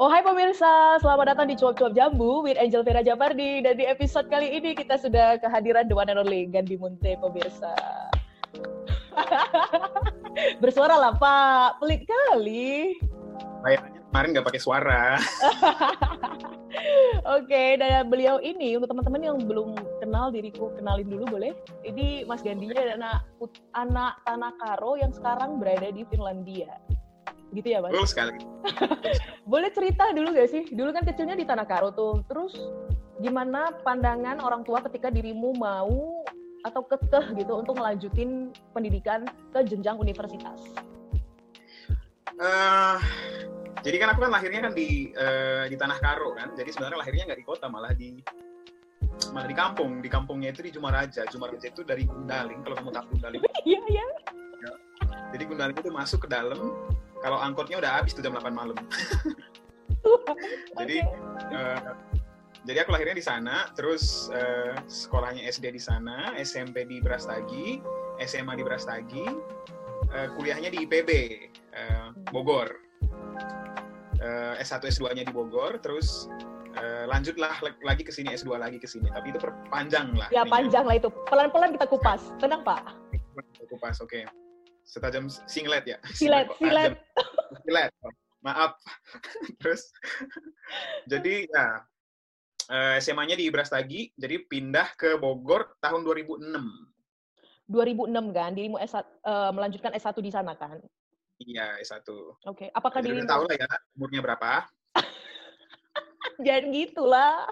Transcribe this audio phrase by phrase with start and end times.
[0.00, 3.60] Oh hai pemirsa, selamat datang di Cuap-Cuap Jambu with Angel Vera Japardi.
[3.60, 7.76] Dan di episode kali ini kita sudah kehadiran The One and Only Gandhi Munte pemirsa.
[10.64, 12.96] Bersuara lah Pak, pelit kali.
[13.60, 15.20] Bayangnya kemarin nggak pakai suara.
[17.36, 21.52] Oke, dan beliau ini untuk teman-teman yang belum kenal diriku, kenalin dulu boleh.
[21.84, 23.28] Ini Mas Gandinya anak
[23.76, 26.72] anak Tanah Karo yang sekarang berada di Finlandia.
[27.50, 27.90] Gitu ya, Mas?
[27.90, 28.34] Betul sekali.
[29.52, 30.62] boleh cerita dulu gak sih?
[30.70, 32.22] Dulu kan kecilnya di Tanah Karo tuh.
[32.30, 32.54] Terus
[33.20, 36.24] gimana pandangan orang tua ketika dirimu mau
[36.60, 40.60] atau kekeh gitu untuk melanjutin pendidikan ke jenjang universitas?
[42.40, 42.96] Uh,
[43.84, 46.52] jadi kan aku kan lahirnya kan di uh, di Tanah Karo kan.
[46.56, 48.20] Jadi sebenarnya lahirnya nggak di kota, malah di
[49.32, 50.00] malah di kampung.
[50.00, 51.24] Di kampungnya itu di Jumaraja.
[51.28, 52.60] Jumaraja itu dari Gundaling.
[52.64, 53.42] Kalau kamu tahu Gundaling.
[53.68, 54.06] Iya iya.
[54.64, 54.72] Ya.
[55.36, 56.72] Jadi Gundaling itu masuk ke dalam.
[57.20, 58.76] Kalau angkotnya udah habis tuh jam 8 malam.
[60.80, 61.04] jadi
[61.52, 61.92] uh,
[62.64, 67.80] jadi aku lahirnya di sana, terus uh, sekolahnya SD di sana, SMP di Brastagi,
[68.24, 69.24] SMA di Brastagi,
[70.12, 71.10] uh, kuliahnya di IPB
[71.72, 72.68] uh, Bogor.
[74.20, 76.28] Uh, S1 S2-nya di Bogor, terus
[76.76, 79.08] uh, lanjutlah lagi ke sini S2 lagi ke sini.
[79.08, 80.28] Tapi itu perpanjang lah.
[80.28, 81.08] Ya, panjang lah itu.
[81.32, 82.20] Pelan-pelan kita kupas.
[82.36, 82.92] Tenang, Pak.
[83.72, 84.12] Kupas, oke.
[84.12, 84.28] Okay.
[84.84, 85.98] Setajam singlet ya.
[86.12, 86.98] Silet, silet.
[87.66, 87.92] Silet.
[88.40, 88.76] Maaf.
[89.60, 89.92] terus
[91.04, 91.84] jadi ya
[92.70, 97.70] uh, SMA-nya di Brastagi, jadi pindah ke Bogor tahun 2006.
[97.70, 100.82] 2006 kan, dirimu S1, uh, melanjutkan S1 di sana kan?
[101.38, 102.02] Iya, S1.
[102.02, 102.68] Oke, okay.
[102.74, 103.30] apakah jadi dirimu...
[103.30, 104.50] tahu lah ya umurnya berapa.
[106.44, 107.46] Jangan gitulah.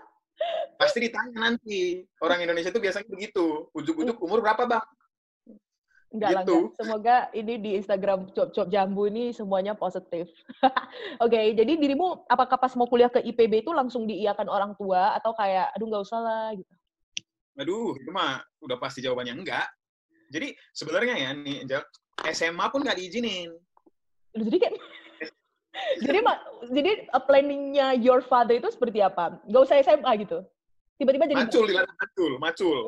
[0.78, 2.06] Pasti ditanya nanti.
[2.22, 3.66] Orang Indonesia itu biasanya begitu.
[3.74, 4.86] Ujuk-ujuk umur berapa, Bang?
[6.08, 6.72] Enggak gitu.
[6.72, 10.32] lah, semoga ini di Instagram Cop-Cop Jambu ini semuanya positif.
[11.20, 15.12] Oke, okay, jadi dirimu apakah pas mau kuliah ke IPB itu langsung diiakan orang tua
[15.20, 16.72] atau kayak aduh nggak usah lah gitu?
[17.60, 19.68] Aduh, itu mah udah pasti jawabannya enggak.
[20.32, 21.68] Jadi sebenarnya ya nih,
[22.32, 23.52] SMA pun nggak diizinin.
[24.32, 24.72] Jadi kan
[26.08, 26.18] jadi
[26.72, 29.36] jadi uh, planningnya your father itu seperti apa?
[29.44, 30.40] Gak usah SMA gitu?
[30.96, 32.78] Tiba-tiba jadi macul, macul, macul.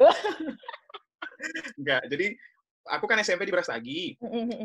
[1.78, 2.36] Enggak, jadi
[2.88, 4.16] aku kan SMP di Brastagi.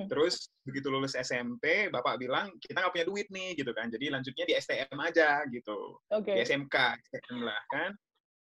[0.07, 3.91] Terus begitu lulus SMP, bapak bilang kita nggak punya duit nih gitu kan.
[3.91, 5.99] Jadi lanjutnya di STM aja gitu.
[6.07, 6.39] Okay.
[6.39, 6.75] Di SMK,
[7.11, 7.91] STM lah kan.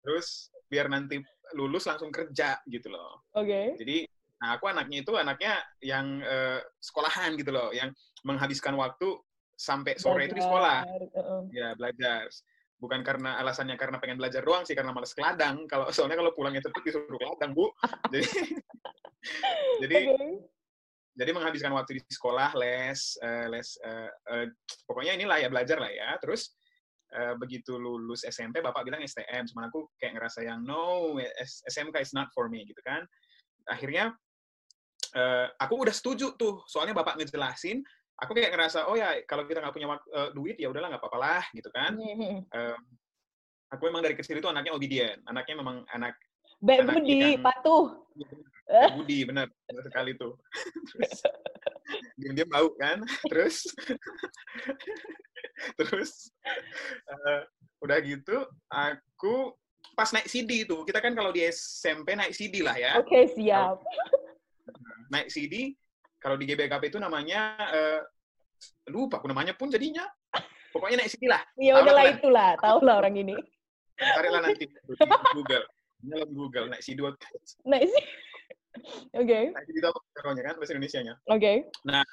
[0.05, 1.19] Terus biar nanti
[1.57, 3.27] lulus langsung kerja gitu loh.
[3.35, 3.49] Oke.
[3.49, 3.67] Okay.
[3.81, 3.99] Jadi
[4.43, 7.91] nah aku anaknya itu anaknya yang uh, sekolahan gitu loh, yang
[8.23, 9.17] menghabiskan waktu
[9.55, 10.29] sampai sore belajar.
[10.29, 10.79] itu di sekolah.
[11.15, 11.41] Uh-uh.
[11.55, 12.29] Ya belajar.
[12.75, 15.65] Bukan karena alasannya karena pengen belajar doang sih, karena males ke ladang.
[15.71, 17.71] Kalau soalnya kalau pulangnya cepet disuruh ke ladang bu.
[18.13, 18.29] Jadi
[19.83, 20.33] jadi okay.
[21.15, 24.47] jadi menghabiskan waktu di sekolah les uh, les uh, uh,
[24.85, 26.17] pokoknya inilah ya belajar lah ya.
[26.21, 26.55] Terus
[27.15, 31.17] uh, begitu lulus SMP bapak bilang STM cuma aku kayak ngerasa yang no
[31.71, 33.07] SMK is not for me gitu kan.
[33.71, 34.13] Akhirnya
[35.17, 36.63] uh, aku udah setuju tuh.
[36.69, 37.81] Soalnya bapak ngejelasin
[38.15, 41.19] aku kayak ngerasa oh ya kalau kita nggak punya uh, duit ya udahlah nggak apa-apa
[41.19, 41.99] lah gitu kan.
[42.51, 42.79] Uh,
[43.75, 45.19] aku memang dari kecil itu anaknya obedient.
[45.27, 46.15] Anaknya memang anak
[46.65, 47.85] Baik budi, patuh.
[48.97, 49.53] Budi, benar.
[49.69, 50.33] Benar sekali tuh.
[50.97, 51.21] Terus,
[52.17, 53.05] dia bau kan.
[53.29, 53.69] Terus,
[55.79, 56.33] terus
[57.05, 57.45] uh,
[57.85, 59.53] udah gitu, aku
[59.93, 62.97] pas naik CD itu, kita kan kalau di SMP naik CD lah ya.
[62.97, 63.85] Oke, okay, siap.
[65.13, 65.77] Naik CD,
[66.17, 68.01] kalau di GBKP itu namanya, uh,
[68.89, 70.09] lupa aku namanya pun jadinya.
[70.73, 71.45] Pokoknya naik CD lah.
[71.61, 73.37] Ya udahlah itulah, tahu lah orang ini.
[74.01, 75.74] Carilah nanti di Google
[76.09, 77.13] dalam Google naik si dua
[77.65, 78.01] naik si
[79.15, 79.45] oke okay.
[79.51, 81.57] naik CD itu apa kan bahasa Indonesia nya oke okay.
[81.87, 82.05] nah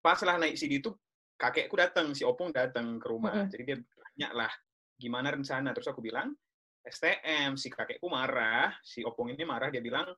[0.00, 0.90] pas lah naik CD itu
[1.38, 3.50] kakekku datang si opung datang ke rumah mm -hmm.
[3.54, 4.52] jadi dia tanya lah
[4.98, 6.34] gimana rencana terus aku bilang
[6.82, 10.10] STM si kakekku marah si opung ini marah dia bilang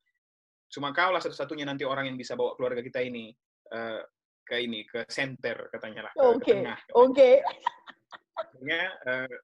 [0.71, 3.35] cuma kau lah satu-satunya nanti orang yang bisa bawa keluarga kita ini
[3.75, 4.01] uh,
[4.47, 6.63] ke ini ke center katanya lah oke okay.
[6.95, 7.35] oke okay.
[8.39, 9.35] akhirnya uh,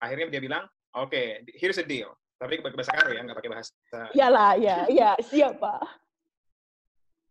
[0.00, 0.64] akhirnya dia bilang
[0.96, 3.72] oke okay, here's a deal tapi pakai bahasa Karo ya, nggak pakai bahasa.
[4.12, 5.82] Iyalah, ya, ya, siap Pak.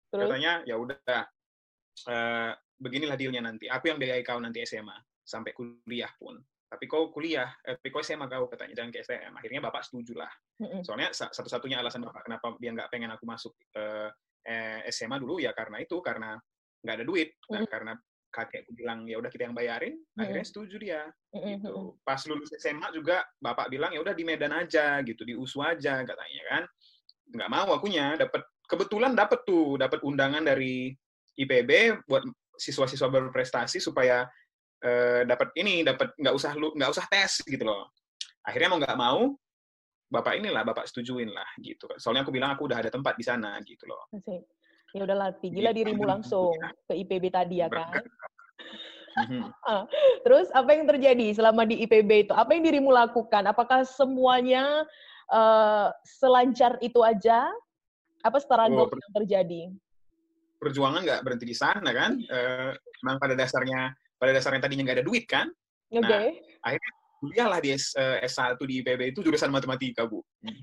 [0.10, 0.25] Terus?
[0.25, 1.22] Katanya, ya udah,
[2.10, 3.69] uh, beginilah dealnya nanti.
[3.69, 6.42] Aku yang biayai kau nanti SMA sampai kuliah pun.
[6.66, 9.34] Tapi kau kuliah, eh, tapi kau SMA kau katanya jangan ke STM.
[9.38, 10.31] Akhirnya bapak setuju lah.
[10.81, 14.10] Soalnya satu-satunya alasan bapak kenapa dia nggak pengen aku masuk uh,
[14.44, 16.36] eh, SMA dulu ya karena itu karena
[16.81, 17.38] nggak ada duit.
[17.54, 17.94] Nah, karena
[18.36, 19.96] kakekku bilang ya udah kita yang bayarin.
[19.96, 20.20] Mm.
[20.20, 21.02] akhirnya setuju dia
[21.32, 21.64] mm-hmm.
[21.64, 21.96] gitu.
[22.04, 26.04] pas lulus SMA juga bapak bilang ya udah di Medan aja gitu di USU aja
[26.04, 26.64] katanya kan.
[27.32, 30.92] Nggak mau akunya dapat kebetulan dapat tuh dapat undangan dari
[31.40, 34.28] IPB buat siswa-siswa berprestasi supaya
[34.84, 37.92] uh, dapat ini dapat nggak usah lu nggak usah tes gitu loh.
[38.44, 39.36] Akhirnya mau nggak mau
[40.06, 41.90] bapak inilah bapak setujuin lah gitu.
[41.98, 44.08] Soalnya aku bilang aku udah ada tempat di sana gitu loh.
[44.96, 45.92] Ya udahlah tinggilah gitu.
[45.92, 46.56] dirimu langsung
[46.88, 48.00] ke IPB tadi ya kan?
[48.00, 48.25] ah,
[50.25, 52.33] Terus apa yang terjadi selama di IPB itu?
[52.33, 53.45] Apa yang dirimu lakukan?
[53.45, 54.86] Apakah semuanya
[55.30, 57.50] uh, selancar itu aja?
[58.25, 59.62] Apa struggle oh, yang terjadi?
[60.57, 62.18] Perjuangan nggak berhenti di sana kan?
[62.25, 62.74] Uh,
[63.06, 65.45] memang pada dasarnya pada dasarnya tadinya nggak ada duit kan?
[65.94, 66.01] Oke.
[66.01, 66.25] Okay.
[66.42, 66.92] Nah, akhirnya
[67.22, 70.22] kuliahlah di S, uh, eh, S1 di IPB itu jurusan matematika, Bu.
[70.42, 70.57] Hmm.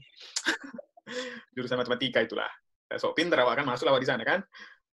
[1.55, 2.51] jurusan matematika itulah.
[3.01, 4.41] So, pinter awak kan, masuk lewat di sana kan.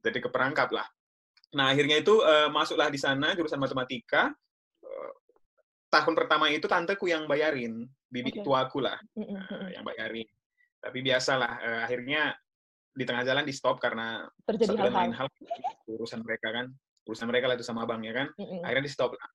[0.03, 0.85] Jadi keperangkap lah.
[1.55, 4.35] Nah, akhirnya itu uh, masuklah di sana jurusan matematika.
[4.83, 5.11] Uh,
[5.87, 8.43] tahun pertama itu tanteku yang bayarin, bibi okay.
[8.43, 10.27] tuaku lah, uh, yang bayarin.
[10.83, 12.35] Tapi biasalah, uh, akhirnya
[12.95, 15.27] di tengah jalan di stop karena terjadi hal-hal hal
[15.91, 16.71] urusan mereka kan
[17.03, 18.27] urusan mereka lah itu sama abangnya kan
[18.63, 19.27] akhirnya di stop lah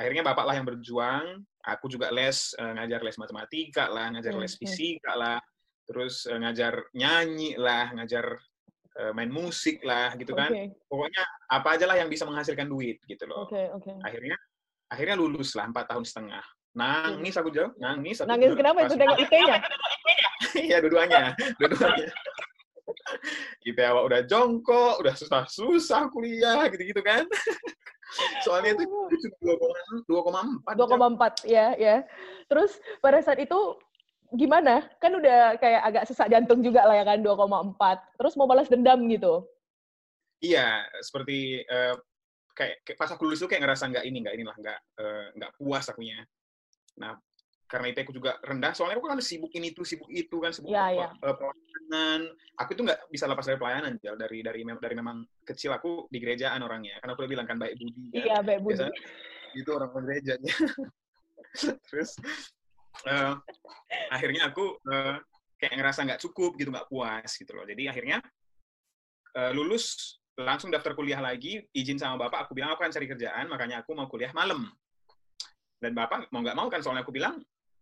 [0.00, 4.56] akhirnya bapak lah yang berjuang aku juga les uh, ngajar les matematika lah ngajar les
[4.56, 5.36] fisika lah
[5.84, 8.49] terus uh, ngajar nyanyi lah ngajar uh,
[9.14, 10.50] main musik lah gitu kan.
[10.50, 10.74] Okay.
[10.90, 13.46] pokoknya apa aja lah yang bisa menghasilkan duit gitu loh.
[13.46, 13.96] Okay, okay.
[14.02, 14.36] akhirnya
[14.90, 16.44] akhirnya lulus lah empat tahun setengah.
[16.74, 18.28] Nangis aku jauh nangis aku.
[18.30, 18.86] Nangis kenapa?
[18.86, 19.58] itu dengan IP-nya?
[20.50, 21.36] Iya dua-duanya.
[21.60, 22.10] Dua-duanya.
[23.68, 27.22] IP awak udah jongkok udah susah-susah kuliah gitu-gitu kan.
[28.44, 28.84] Soalnya itu
[29.38, 30.66] 2,4.
[30.66, 32.02] 2,4 ya, ya.
[32.50, 33.78] Terus pada saat itu
[34.34, 34.86] gimana?
[35.02, 38.18] Kan udah kayak agak sesak jantung juga lah ya kan 2,4.
[38.18, 39.46] Terus mau balas dendam gitu.
[40.40, 41.94] Iya, seperti uh,
[42.56, 45.52] kayak, kayak pas aku lulus tuh kayak ngerasa nggak ini nggak inilah nggak uh, nggak
[45.60, 46.24] puas akunya.
[46.96, 47.16] Nah,
[47.70, 50.74] karena IP aku juga rendah, soalnya aku kan sibuk ini tuh, sibuk itu kan, sibuk
[50.74, 51.08] ya, ya.
[51.22, 52.26] pelayanan.
[52.58, 54.18] Aku itu nggak bisa lepas dari pelayanan, Jal.
[54.18, 56.98] Dari dari dari memang kecil aku di gerejaan orangnya.
[56.98, 57.94] Karena aku udah bilang kan baik budi.
[57.94, 58.26] Kan?
[58.26, 58.74] Iya, baik budi.
[58.74, 58.96] Biasanya,
[59.54, 60.54] itu orang gerejanya.
[61.88, 62.10] Terus
[63.06, 63.34] uh,
[64.10, 65.16] akhirnya aku uh,
[65.60, 67.64] kayak ngerasa nggak cukup gitu, nggak puas gitu loh.
[67.68, 68.18] Jadi akhirnya
[69.36, 73.44] uh, lulus langsung daftar kuliah lagi, izin sama bapak, aku bilang aku akan cari kerjaan,
[73.50, 74.64] makanya aku mau kuliah malam.
[75.80, 77.40] Dan bapak mau nggak mau kan, soalnya aku bilang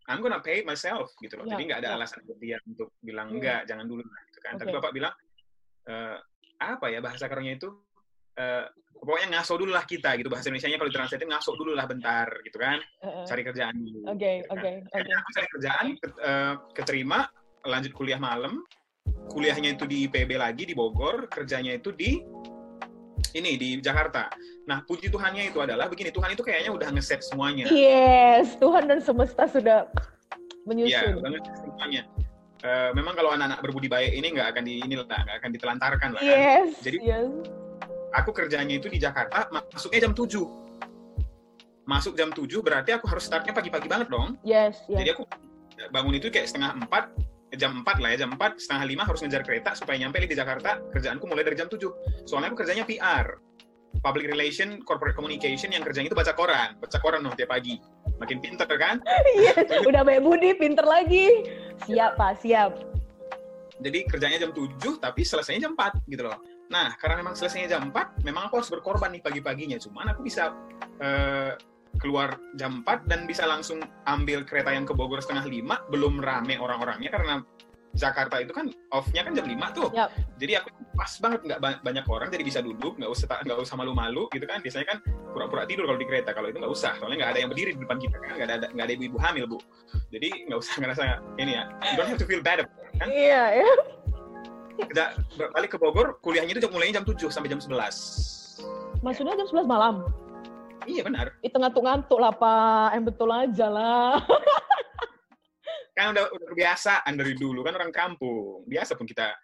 [0.08, 1.44] I'm gonna pay myself gitu loh.
[1.44, 1.96] Yeah, Jadi nggak ada yeah.
[2.00, 3.68] alasan buat dia untuk bilang enggak, yeah.
[3.68, 4.56] jangan dulu gitu kan.
[4.56, 4.60] Okay.
[4.64, 5.14] Tapi bapak bilang
[5.84, 5.94] e,
[6.58, 7.68] apa ya bahasa kerennya itu
[8.38, 8.64] uh,
[8.98, 12.58] pokoknya ngaso dulu lah kita gitu bahasa Indonesia-nya kalau ditranslate ngaso dulu lah bentar gitu
[12.58, 12.78] kan.
[13.26, 13.98] Cari kerjaan dulu.
[14.10, 14.98] Oke, gitu oke, kan.
[15.02, 15.12] oke.
[15.14, 15.86] Aku cari kerjaan
[16.22, 17.18] uh, keterima
[17.66, 18.62] lanjut kuliah malam.
[19.28, 22.20] Kuliahnya itu di PB lagi di Bogor, kerjanya itu di
[23.36, 24.28] ini di Jakarta.
[24.68, 27.68] Nah, puji Tuhannya itu adalah begini, Tuhan itu kayaknya udah ngeset semuanya.
[27.68, 29.88] Yes, Tuhan dan semesta sudah
[30.64, 30.92] menyusun.
[30.92, 32.02] Iya, udah ngeset semuanya.
[32.58, 36.20] Uh, memang kalau anak-anak berbudi baik ini nggak akan di ini nggak akan ditelantarkan lah.
[36.20, 36.36] Kan.
[36.36, 36.68] Yes.
[36.82, 37.30] Jadi yes.
[38.14, 40.44] Aku kerjanya itu di Jakarta, masuknya jam 7.
[41.88, 44.36] Masuk jam 7 berarti aku harus startnya pagi-pagi banget dong.
[44.44, 45.00] Yes, yes.
[45.00, 45.24] Jadi aku
[45.88, 47.08] bangun itu kayak setengah empat,
[47.56, 50.84] jam 4 lah ya, jam 4, setengah 5 harus ngejar kereta supaya nyampe di Jakarta,
[50.92, 52.28] kerjaanku mulai dari jam 7.
[52.28, 53.40] Soalnya aku kerjanya PR,
[54.04, 57.80] Public Relation, Corporate Communication, yang kerjanya itu baca koran, baca koran dong tiap pagi.
[58.20, 59.00] Makin pinter kan?
[59.38, 59.54] Iya,
[59.86, 61.46] udah baik budi, pinter lagi.
[61.88, 62.74] Siap Pak, siap.
[63.78, 66.36] Jadi kerjanya jam 7, tapi selesainya jam 4 gitu loh.
[66.68, 69.80] Nah, karena memang selesainya jam 4, memang aku harus berkorban nih pagi-paginya.
[69.80, 70.52] Cuman aku bisa
[71.00, 71.52] uh,
[71.96, 76.60] keluar jam 4 dan bisa langsung ambil kereta yang ke Bogor setengah 5, belum rame
[76.60, 77.34] orang-orangnya karena
[77.98, 79.88] Jakarta itu kan off-nya kan jam 5 tuh.
[79.90, 80.08] Yep.
[80.38, 84.30] Jadi aku pas banget nggak banyak orang jadi bisa duduk, nggak usah nggak usah malu-malu
[84.30, 84.62] gitu kan.
[84.62, 84.98] Biasanya kan
[85.34, 86.94] pura-pura tidur kalau di kereta, kalau itu nggak usah.
[87.00, 89.44] Soalnya nggak ada yang berdiri di depan kita kan, nggak ada nggak ada ibu-ibu hamil,
[89.50, 89.58] Bu.
[90.14, 91.02] Jadi nggak usah ngerasa
[91.40, 91.64] ini ya.
[91.90, 92.62] You don't have to feel bad
[93.00, 93.08] kan?
[93.08, 93.70] Iya, ya.
[94.78, 95.18] Kita
[95.50, 99.02] balik ke Bogor, kuliahnya itu mulainya jam 7 sampai jam 11.
[99.02, 100.06] Maksudnya jam 11 malam?
[100.86, 101.34] Iya benar.
[101.42, 104.22] Itu ngantuk-ngantuk lah Pak, yang betul aja lah.
[105.98, 108.62] kan udah, udah kebiasaan dari dulu kan orang kampung.
[108.70, 109.34] Biasa pun kita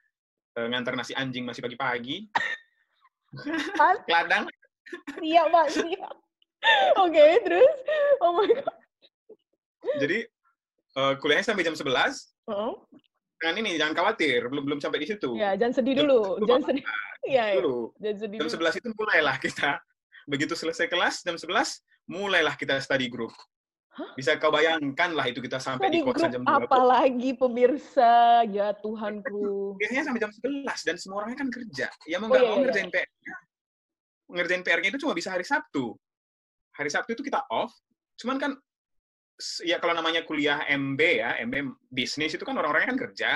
[0.55, 2.31] uh, ngantar nasi anjing masih pagi-pagi.
[4.15, 4.47] Ladang.
[5.19, 6.07] Iya Pak, iya.
[6.97, 7.75] Oke, okay, terus?
[8.23, 8.79] Oh my God.
[10.01, 10.25] Jadi,
[10.97, 11.91] uh, kuliahnya sampai jam 11.
[11.91, 11.99] Uh
[12.49, 12.73] -huh.
[13.39, 15.37] Kan ini, jangan khawatir, belum belum sampai di situ.
[15.37, 16.41] Ya, jangan sedih dulu.
[16.43, 16.85] Jam, jangan sedih.
[17.25, 17.55] Iya, ya.
[17.61, 17.79] dulu.
[18.01, 18.69] Jangan sedih jam dulu.
[18.69, 19.71] 11 itu mulailah kita
[20.25, 23.33] begitu selesai kelas jam 11, mulailah kita study group.
[23.95, 24.11] Hah?
[24.19, 26.67] Bisa kau bayangkan lah itu kita sampai study di kosan jam 2.
[26.67, 29.79] Apalagi pemirsa, ya Tuhanku.
[29.79, 31.87] Biasanya sampai jam 11 dan semua orangnya kan kerja.
[32.11, 32.65] Ya mau nggak oh, iya, mau iya.
[32.67, 33.09] ngerjain PR.
[34.25, 35.95] Ngerjain PR-nya itu cuma bisa hari Sabtu.
[36.75, 37.71] Hari Sabtu itu kita off.
[38.19, 38.53] Cuman kan
[39.67, 41.55] ya kalau namanya kuliah MB ya, MB
[41.91, 43.31] bisnis itu kan orang-orangnya kan kerja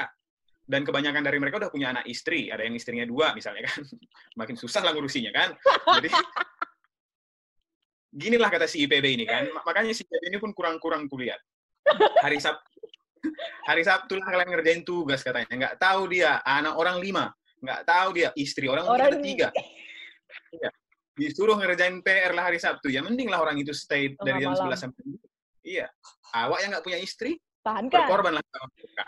[0.69, 3.83] dan kebanyakan dari mereka udah punya anak istri, ada yang istrinya dua misalnya kan,
[4.41, 5.57] makin susah lah ngurusinya kan.
[5.99, 6.09] Jadi
[8.29, 9.49] ginilah kata si IPB ini kan.
[9.65, 11.41] Makanya si IPB ini pun kurang-kurang kuliah.
[12.21, 12.69] Hari Sabtu
[13.67, 15.51] hari Sabtu lah kalian ngerjain tugas katanya.
[15.51, 17.31] Nggak tahu dia anak orang lima.
[17.59, 19.49] Nggak tahu dia istri orang, orang mungkin tiga.
[20.55, 20.71] Iya.
[21.19, 22.89] Disuruh ngerjain PR lah hari Sabtu.
[22.89, 25.03] Ya mending lah orang itu stay dari jam sebelas sampai
[25.69, 25.87] Iya.
[26.33, 27.37] Awak yang nggak punya istri,
[27.69, 28.09] Tahan kan?
[28.09, 29.07] Berkorban lah sama mereka.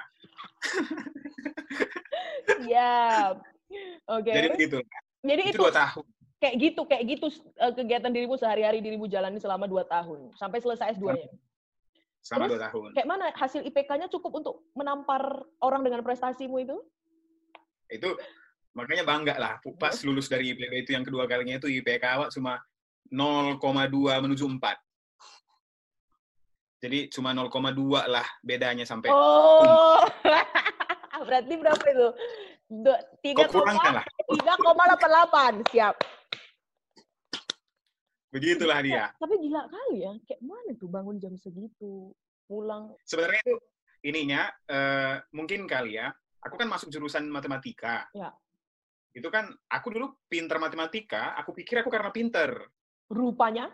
[2.60, 3.34] Siap.
[3.40, 4.20] Oke.
[4.20, 4.34] Okay.
[4.36, 4.78] Jadi begitu.
[5.24, 6.04] Jadi itu, itu dua tahun.
[6.40, 7.26] Kayak gitu, kayak gitu
[7.60, 11.28] uh, kegiatan dirimu sehari-hari dirimu jalani selama dua tahun sampai selesai S2-nya.
[12.24, 12.88] Selama dua tahun.
[12.96, 16.76] Kayak mana hasil IPK-nya cukup untuk menampar orang dengan prestasimu itu?
[17.92, 18.16] Itu
[18.72, 19.54] makanya bangga lah.
[19.76, 22.56] Pas lulus dari IPB itu yang kedua kalinya itu IPK awak cuma
[23.12, 23.60] 0,2
[24.24, 24.56] menuju 4.
[26.80, 27.76] Jadi cuma 0,2
[28.08, 29.12] lah bedanya sampai.
[29.12, 30.00] Oh,
[31.28, 32.08] berarti berapa itu?
[33.20, 33.76] Tiga koma
[34.30, 35.94] tiga koma delapan delapan siap.
[38.30, 39.12] Begitulah dia.
[39.18, 42.14] Tapi gila kali ya, kayak mana tuh bangun jam segitu,
[42.46, 42.94] pulang.
[43.04, 43.56] Sebenarnya itu
[44.06, 46.08] ininya uh, mungkin kali ya.
[46.40, 48.08] Aku kan masuk jurusan matematika.
[48.16, 48.32] Ya.
[49.12, 52.70] Itu kan aku dulu pinter matematika, aku pikir aku karena pinter.
[53.10, 53.68] Rupanya?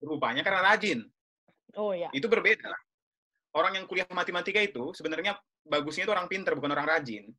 [0.00, 1.04] Rupanya karena rajin.
[1.74, 2.12] Oh ya.
[2.14, 2.70] Itu berbeda.
[3.56, 5.34] Orang yang kuliah matematika itu sebenarnya
[5.66, 7.32] bagusnya itu orang pinter, bukan orang rajin.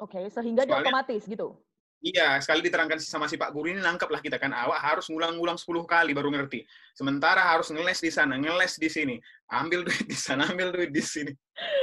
[0.00, 1.58] Oke, okay, sehingga dia otomatis gitu.
[2.04, 4.52] Iya, sekali diterangkan sama si Pak Guru ini nangkep lah kita kan.
[4.52, 6.68] Awak harus ngulang-ngulang 10 kali baru ngerti.
[6.92, 9.16] Sementara harus ngeles di sana, ngeles di sini.
[9.48, 11.32] Ambil duit di sana, ambil duit di sini.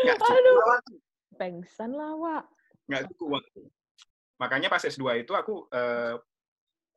[0.05, 0.99] Nggak cukup Aduh.
[1.41, 2.43] Pengsan lah, Wak.
[2.85, 3.61] Nggak cukup waktu.
[4.37, 6.21] Makanya pas S2 itu aku uh,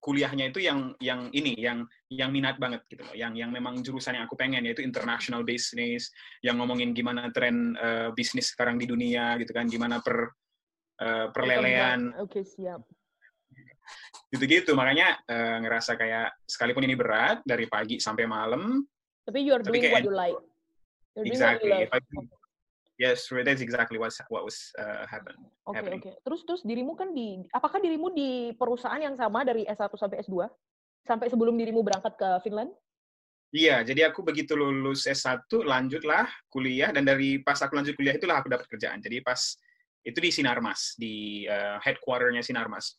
[0.05, 3.17] kuliahnya itu yang yang ini, yang yang minat banget gitu loh.
[3.17, 6.13] Yang yang memang jurusan yang aku pengen yaitu international business,
[6.45, 10.29] yang ngomongin gimana tren uh, bisnis sekarang di dunia gitu kan, gimana per
[11.01, 12.13] uh, perlelean.
[12.21, 12.85] Oke, okay, siap.
[14.29, 14.77] Gitu-gitu.
[14.77, 18.85] Makanya uh, ngerasa kayak sekalipun ini berat dari pagi sampai malam.
[19.25, 20.37] Tapi you are doing what you like.
[21.17, 22.44] You're exactly what you like.
[23.01, 25.35] Yes that's exactly what what was uh, happen
[25.67, 26.15] oke okay, oke okay.
[26.23, 30.47] terus terus dirimu kan di apakah dirimu di perusahaan yang sama dari S1 sampai S2
[31.05, 32.73] sampai sebelum dirimu berangkat ke Finland
[33.55, 38.43] Iya, jadi aku begitu lulus S1, lanjutlah kuliah, dan dari pas aku lanjut kuliah itulah
[38.43, 38.99] aku dapat kerjaan.
[38.99, 39.39] Jadi pas
[40.03, 42.99] itu di Sinarmas, di uh, headquarternya Sinarmas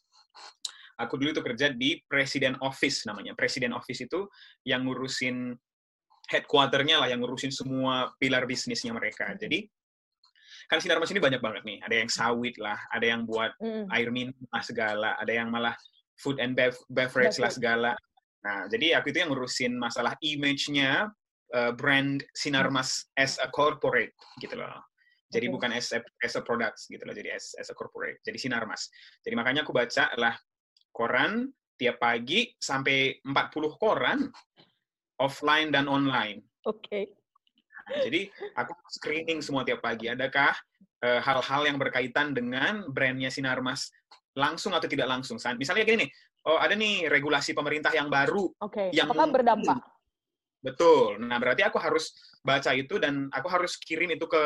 [1.00, 3.36] aku dulu itu kerja di Presiden Office namanya.
[3.36, 4.28] Presiden Office itu
[4.64, 5.56] yang ngurusin
[6.32, 9.30] headquarternya lah, yang ngurusin semua pilar bisnisnya mereka.
[9.30, 9.40] Hmm.
[9.40, 9.68] Jadi
[10.66, 11.78] kan sinar mas ini banyak banget nih.
[11.86, 13.90] Ada yang sawit lah, ada yang buat mm.
[13.94, 15.74] air minum lah segala, ada yang malah
[16.20, 17.92] food and bev beverage lah segala.
[18.46, 21.10] Nah, jadi aku itu yang ngurusin masalah image-nya
[21.58, 24.82] uh, brand Sinarmas as a corporate gitu loh.
[25.34, 25.54] Jadi okay.
[25.58, 28.22] bukan as a, as a product gitu loh, jadi as, as a corporate.
[28.22, 28.88] Jadi Sinarmas.
[29.26, 30.38] Jadi makanya aku baca lah
[30.94, 34.20] koran tiap pagi sampai 40 koran
[35.20, 36.46] offline dan online.
[36.70, 36.86] Oke.
[36.88, 37.04] Okay.
[37.86, 38.28] Jadi
[38.58, 40.10] aku screening semua tiap pagi.
[40.10, 40.58] Adakah
[41.06, 43.94] eh, hal-hal uh, yang berkaitan dengan brandnya Sinarmas
[44.34, 45.38] langsung atau tidak langsung?
[45.58, 46.10] Misalnya gini nih,
[46.50, 48.50] oh ada nih regulasi pemerintah yang baru.
[48.62, 48.90] Oke.
[48.90, 48.98] Okay.
[48.98, 49.80] Yang Apakah berdampak?
[50.66, 51.22] Betul.
[51.22, 52.10] Nah berarti aku harus
[52.42, 54.44] baca itu dan aku harus kirim itu ke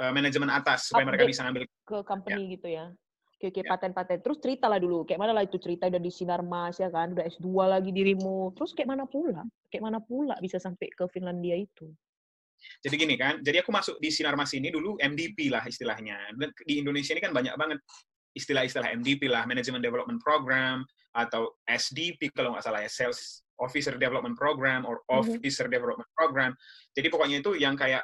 [0.00, 2.52] uh, manajemen atas supaya Update mereka bisa ngambil ke company ya.
[2.52, 2.86] gitu ya.
[3.34, 3.70] Oke, oke, ya.
[3.76, 4.18] paten-paten.
[4.22, 7.12] Terus cerita lah dulu, kayak mana lah itu cerita udah di Sinar Mas ya kan,
[7.12, 8.54] udah S2 lagi dirimu.
[8.56, 9.42] Terus kayak mana pula?
[9.68, 11.90] Kayak mana pula bisa sampai ke Finlandia itu?
[12.84, 16.32] Jadi gini kan, jadi aku masuk di Sinar Mas ini dulu MDP lah istilahnya.
[16.64, 17.80] Di Indonesia ini kan banyak banget
[18.34, 20.82] istilah-istilah MDP lah, Management Development Program,
[21.14, 25.22] atau SDP kalau nggak salah ya, Sales Officer Development Program, or mhm.
[25.22, 25.74] Officer mm -hmm.
[25.78, 26.50] Development Program.
[26.92, 28.02] Jadi pokoknya itu yang kayak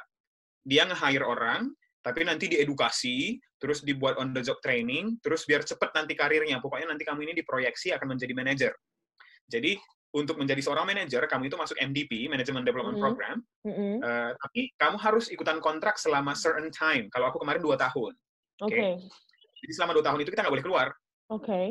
[0.63, 1.67] dia nge-hire orang,
[2.01, 6.57] tapi nanti diedukasi, terus dibuat on the job training, terus biar cepat nanti karirnya.
[6.57, 8.73] Pokoknya nanti kamu ini diproyeksi akan menjadi manajer.
[9.45, 9.77] Jadi
[10.11, 13.07] untuk menjadi seorang manajer, kamu itu masuk MDP, Management Development mm -hmm.
[13.07, 13.93] Program, mm -hmm.
[14.03, 17.07] uh, tapi kamu harus ikutan kontrak selama certain time.
[17.11, 18.11] Kalau aku kemarin dua tahun.
[18.61, 18.75] Oke.
[18.75, 18.91] Okay.
[19.61, 20.87] Jadi selama dua tahun itu kita nggak boleh keluar.
[21.31, 21.47] Oke.
[21.47, 21.67] Okay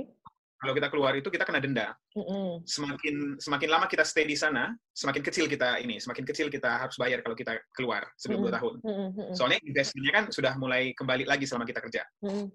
[0.61, 1.97] kalau kita keluar itu kita kena denda.
[2.13, 2.69] Mm-hmm.
[2.69, 7.01] Semakin semakin lama kita stay di sana, semakin kecil kita ini, semakin kecil kita harus
[7.01, 8.53] bayar kalau kita keluar sebelum mm-hmm.
[8.53, 8.75] dua tahun.
[8.85, 9.29] Mm-hmm.
[9.33, 12.05] Soalnya investmentnya kan sudah mulai kembali lagi selama kita kerja.
[12.21, 12.47] Mm-hmm.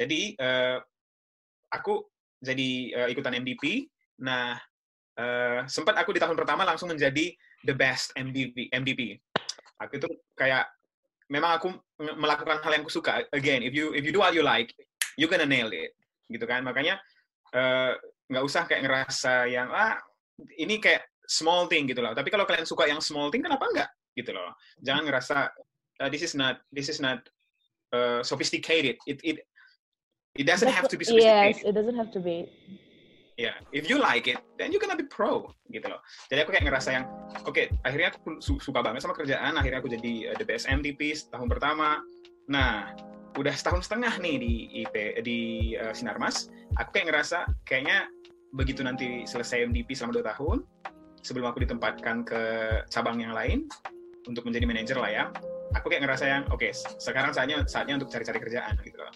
[0.00, 0.80] Jadi uh,
[1.68, 2.00] aku
[2.40, 3.92] jadi uh, ikutan MDP.
[4.24, 4.56] Nah
[5.18, 7.34] uh, sempat aku di tahun pertama langsung menjadi
[7.66, 8.70] the best MDP.
[8.72, 9.18] MDP.
[9.82, 10.08] Aku itu
[10.38, 10.70] kayak
[11.28, 11.68] memang aku
[12.18, 13.26] melakukan hal yang aku suka.
[13.34, 14.72] Again, if you if you do what you like,
[15.20, 15.92] you gonna nail it
[16.28, 17.00] gitu kan makanya
[17.48, 17.92] Eh,
[18.28, 19.96] nggak uh, usah kayak ngerasa yang ah
[20.60, 22.12] ini kayak small thing gitu loh.
[22.12, 24.52] Tapi kalau kalian suka yang small thing, kenapa enggak gitu loh?
[24.84, 25.48] Jangan ngerasa
[26.04, 27.24] uh, this is not this is not
[27.96, 29.00] uh, sophisticated.
[29.08, 29.36] It it
[30.36, 31.56] it doesn't have to be sophisticated.
[31.56, 32.52] Yes, it doesn't have to be.
[33.38, 36.02] Ya yeah, if you like it then you gonna be pro gitu loh.
[36.26, 37.04] Jadi aku kayak ngerasa yang
[37.46, 40.66] oke okay, akhirnya aku su suka banget sama kerjaan akhirnya aku jadi uh, the best
[40.66, 42.02] MTP tahun pertama.
[42.50, 42.98] Nah
[43.38, 44.52] udah setahun setengah nih di
[44.82, 45.38] IP di
[45.78, 48.10] uh, Sinarmas aku kayak ngerasa kayaknya
[48.56, 50.58] begitu nanti selesai MDP selama dua tahun
[51.22, 52.42] sebelum aku ditempatkan ke
[52.90, 53.70] cabang yang lain
[54.26, 55.24] untuk menjadi manajer lah ya
[55.76, 59.12] aku kayak ngerasa yang oke okay, sekarang saatnya saatnya untuk cari-cari kerjaan gitu loh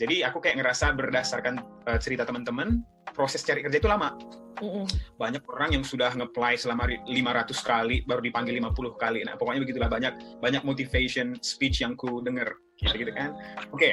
[0.00, 2.80] jadi aku kayak ngerasa berdasarkan uh, cerita teman-teman
[3.12, 4.16] proses cari kerja itu lama.
[4.64, 4.88] Mm-mm.
[5.20, 7.04] Banyak orang yang sudah nge-apply selama 500
[7.60, 9.20] kali baru dipanggil 50 kali.
[9.28, 12.48] Nah, pokoknya begitulah banyak banyak motivation speech yang ku denger
[12.80, 13.36] gitu, gitu kan.
[13.76, 13.92] Oke.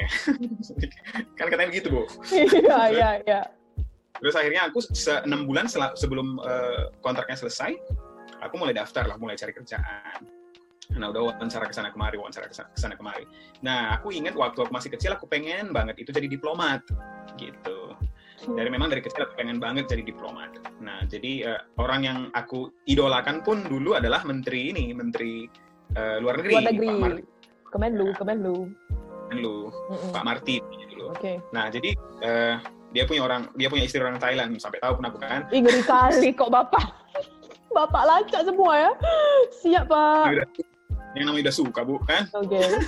[1.38, 2.08] kan katanya begitu, Bu.
[2.32, 3.40] Iya, iya, iya.
[4.16, 7.76] Terus akhirnya aku se enam bulan sebelum uh, kontraknya selesai,
[8.40, 10.37] aku mulai daftar lah, mulai cari kerjaan.
[10.96, 13.28] Nah, udah wawancara ke sana kemari, wawancara ke sana kemari.
[13.60, 16.80] Nah, aku ingat waktu aku masih kecil aku pengen banget itu jadi diplomat
[17.36, 17.88] gitu
[18.46, 20.54] dari memang dari kecil aku pengen banget jadi diplomat.
[20.78, 25.50] Nah, jadi uh, orang yang aku idolakan pun dulu adalah menteri ini, menteri
[25.98, 26.86] uh, luar negeri, luar negeri.
[26.86, 27.22] Pak Marti.
[27.68, 28.58] Kemenlu, nah, Kemenlu.
[29.28, 30.10] Kemenlu, mm -mm.
[30.14, 31.18] Pak Marti gitu Oke.
[31.18, 31.36] Okay.
[31.50, 31.90] Nah, jadi
[32.22, 32.56] uh,
[32.94, 35.44] dia punya orang, dia punya istri orang Thailand sampai tahu pun aku kan.
[35.50, 36.86] Ih, ngeri kali kok bapak.
[37.76, 38.92] bapak lacak semua ya.
[39.60, 40.46] Siap, Pak.
[41.18, 42.30] Yang namanya udah suka, Bu, kan?
[42.30, 42.78] Okay.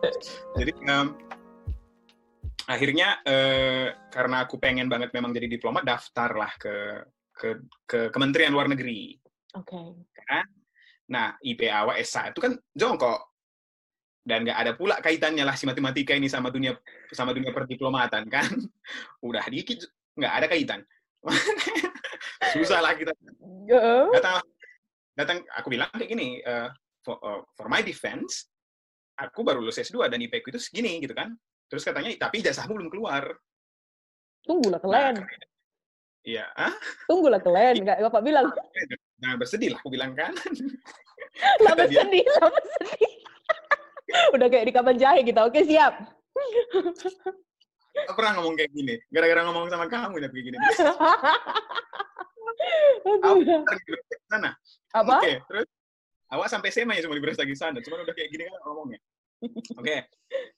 [0.58, 1.06] jadi um,
[2.64, 7.48] akhirnya eh, karena aku pengen banget memang jadi diplomat daftarlah ke ke
[7.84, 9.20] ke Kementerian Luar Negeri.
[9.52, 9.76] Oke.
[9.76, 10.24] Okay.
[10.24, 10.48] Kan?
[11.12, 13.36] Nah, IPA S1 itu kan jongkok
[14.24, 16.72] dan nggak ada pula kaitannya lah si matematika ini sama dunia
[17.12, 18.48] sama dunia perdiplomatan kan.
[19.28, 19.84] Udah dikit
[20.16, 20.80] nggak ada kaitan.
[22.56, 23.12] Susah lah kita.
[24.16, 24.40] Datang,
[25.16, 26.72] datang aku bilang kayak gini, uh,
[27.04, 28.48] for, uh, for my defense,
[29.20, 31.36] aku baru lulus S2 dan IPK itu segini gitu kan
[31.74, 33.34] Terus katanya, tapi ijazahmu belum keluar.
[34.44, 35.14] Tunggulah kalian.
[35.18, 35.26] Nah,
[36.22, 36.44] iya.
[36.54, 36.70] Ah?
[37.08, 38.46] Tunggulah kalian, enggak Bapak bilang.
[39.24, 40.36] Nah, bersedih lah, aku bilang kan.
[41.64, 43.12] lah bersedih, lah bersedih.
[44.36, 45.96] Udah kayak di kapan jahe kita, oke siap.
[48.04, 50.56] Aku pernah ngomong kayak gini, gara-gara ngomong sama kamu ya kayak gini.
[54.28, 54.52] sana.
[54.92, 55.24] Apa?
[55.24, 55.66] Oke, terus
[56.34, 59.00] awak sampai SMA ya cuma di lagi sana, cuma udah kayak gini kan ngomongnya.
[59.44, 60.00] Oke, okay.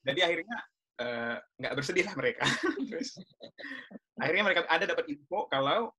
[0.04, 0.56] jadi akhirnya
[0.96, 2.48] Eh, nggak uh, bersedih lah mereka.
[2.88, 3.20] Terus
[4.16, 5.92] akhirnya mereka ada dapat info kalau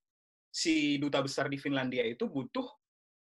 [0.49, 2.65] si duta besar di Finlandia itu butuh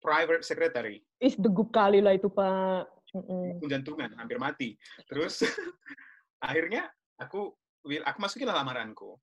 [0.00, 1.04] private secretary.
[1.20, 2.88] Is degup kali lah itu pak.
[3.12, 4.72] Mm jantungan, hampir mati.
[5.04, 5.44] Terus
[6.48, 6.88] akhirnya
[7.20, 7.52] aku
[7.84, 9.20] aku masukin lamaranku,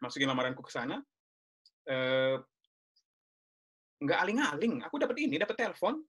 [0.00, 0.96] masukin lamaranku ke sana.
[1.84, 2.40] Uh,
[4.00, 6.00] nggak aling-aling, aku dapat ini, dapat telepon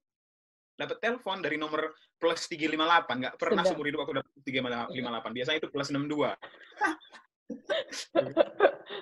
[0.87, 3.21] dapat telepon dari nomor plus 358.
[3.21, 5.37] Nggak pernah seumur hidup aku dapat 358.
[5.37, 6.01] Biasanya itu plus 62.
[6.01, 6.33] Oke.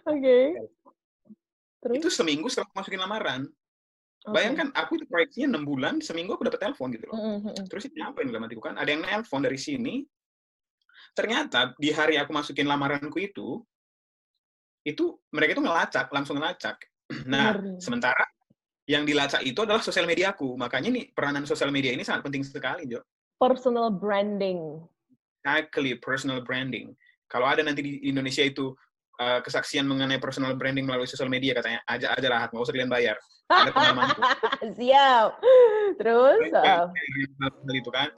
[0.08, 0.46] okay.
[1.80, 1.96] Terus?
[1.96, 3.42] Itu seminggu setelah masukin lamaran.
[4.20, 4.36] Okay.
[4.36, 7.16] Bayangkan aku itu proyeksinya 6 bulan, seminggu aku dapat telepon gitu loh.
[7.16, 7.66] Mm -hmm.
[7.72, 8.76] Terus ini apa yang dalam hatiku kan?
[8.76, 10.04] Ada yang nelpon dari sini.
[11.16, 13.64] Ternyata di hari aku masukin lamaranku itu,
[14.84, 16.78] itu mereka itu ngelacak, langsung ngelacak.
[17.26, 17.82] Nah, Benar.
[17.82, 18.22] sementara
[18.90, 20.58] yang dilacak itu adalah sosial mediaku.
[20.58, 23.06] Makanya nih peranan sosial media ini sangat penting sekali, Jo.
[23.38, 24.82] Personal branding.
[25.46, 26.98] Exactly, personal branding.
[27.30, 28.74] Kalau ada nanti di Indonesia itu
[29.22, 32.90] uh, kesaksian mengenai personal branding melalui sosial media katanya, aja aja lah, nggak usah kalian
[32.90, 33.16] bayar.
[34.82, 35.30] Siap.
[36.02, 36.40] Terus?
[36.50, 36.90] Uh...
[37.70, 38.10] itu kan.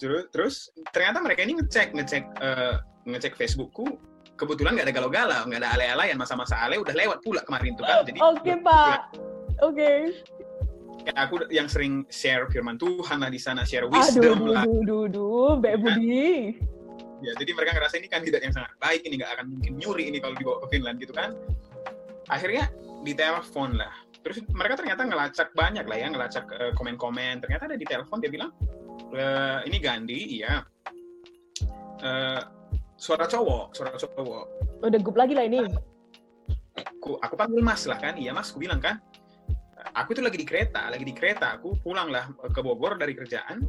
[0.00, 0.54] Terus, terus
[0.88, 3.98] ternyata mereka ini ngecek ngecek uh, ngecek Facebookku
[4.38, 8.06] kebetulan nggak ada galau-galau, nggak ada ale-alean masa-masa ale udah lewat pula kemarin tuh kan.
[8.06, 8.98] Jadi Oke, okay, Pak.
[9.64, 9.78] Oke.
[9.78, 9.98] Okay.
[11.08, 14.62] Ya, aku yang sering share firman Tuhan lah di sana, share wisdom aduh, lah.
[14.68, 15.80] Aduh, aduh, aduh, Mbak kan?
[15.80, 16.28] Budi.
[17.18, 20.18] Ya, jadi mereka ngerasa ini kandidat yang sangat baik, ini nggak akan mungkin nyuri ini
[20.22, 21.34] kalau dibawa ke Finland gitu kan.
[22.30, 22.70] Akhirnya
[23.02, 23.94] ditelepon lah.
[24.22, 27.40] Terus mereka ternyata ngelacak banyak lah ya, ngelacak uh, komen-komen.
[27.40, 28.50] Ternyata ada di telepon dia bilang,
[29.14, 29.22] e,
[29.64, 30.60] ini Gandhi, iya.
[32.04, 32.42] Uh,
[33.00, 34.44] suara cowok, suara cowok.
[34.84, 35.64] Udah gup lagi lah ini.
[36.78, 39.02] Aku, aku panggil Mas lah kan, iya Mas, aku bilang kan,
[39.94, 43.62] aku itu lagi di kereta, lagi di kereta, aku pulang lah ke Bogor dari kerjaan.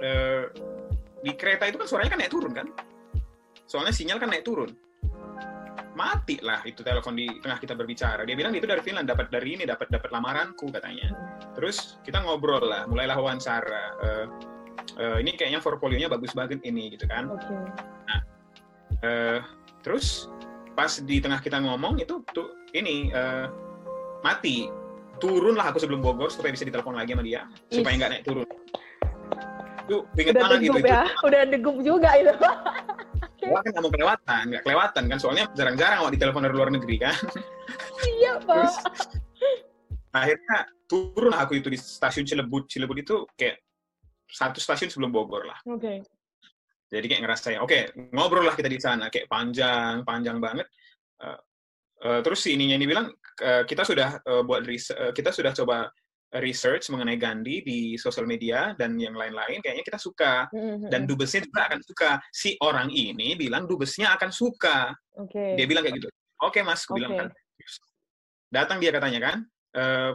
[0.00, 0.10] E,
[1.20, 2.66] di kereta itu kan suaranya kan naik turun kan?
[3.68, 4.72] Soalnya sinyal kan naik turun.
[5.92, 8.24] Mati lah itu telepon di tengah kita berbicara.
[8.24, 11.12] Dia bilang itu dari Finland, dapat dari ini, dapat dapat lamaranku katanya.
[11.52, 13.84] Terus kita ngobrol lah, mulailah wawancara.
[14.00, 14.08] E,
[14.96, 17.28] e, ini kayaknya portfolionya bagus banget ini gitu kan.
[17.28, 17.60] Okay.
[18.08, 18.20] Nah,
[19.84, 20.28] terus
[20.76, 23.52] pas di tengah kita ngomong itu tuh ini uh,
[24.24, 24.68] mati
[25.20, 27.78] turun lah aku sebelum Bogor supaya bisa ditelepon lagi sama dia Is.
[27.78, 28.48] supaya nggak naik turun
[29.90, 31.02] itu inget udah banget gitu ya.
[31.26, 32.34] udah degup juga itu
[33.48, 36.96] Wah kan nggak mau kelewatan, nggak kelewatan kan soalnya jarang-jarang mau ditelepon dari luar negeri
[37.00, 37.16] kan.
[38.04, 38.52] Iya, Pak.
[38.52, 38.76] Terus,
[40.12, 42.68] akhirnya turun aku itu di stasiun Cilebut.
[42.68, 43.64] Cilebut itu kayak
[44.28, 45.58] satu stasiun sebelum Bogor lah.
[45.64, 45.80] Oke.
[45.80, 45.96] Okay.
[46.90, 50.66] Jadi kayak ngerasain, oke, okay, ngobrol lah kita di sana, kayak panjang, panjang banget.
[51.22, 51.38] Uh,
[52.02, 55.88] uh, terus si ininya ini bilang, kita sudah uh, buat uh, kita sudah coba
[56.38, 60.46] research mengenai Gandhi di sosial media dan yang lain-lain, kayaknya kita suka.
[60.54, 60.86] Mm-hmm.
[60.86, 62.10] Dan dubesnya juga akan suka.
[62.30, 64.94] Si orang ini bilang dubesnya akan suka.
[65.26, 65.58] Okay.
[65.58, 66.08] Dia bilang kayak gitu.
[66.40, 66.98] Oke okay, mas, aku okay.
[67.02, 67.28] bilang kan.
[68.50, 69.36] Datang dia katanya kan,
[69.78, 70.12] uh,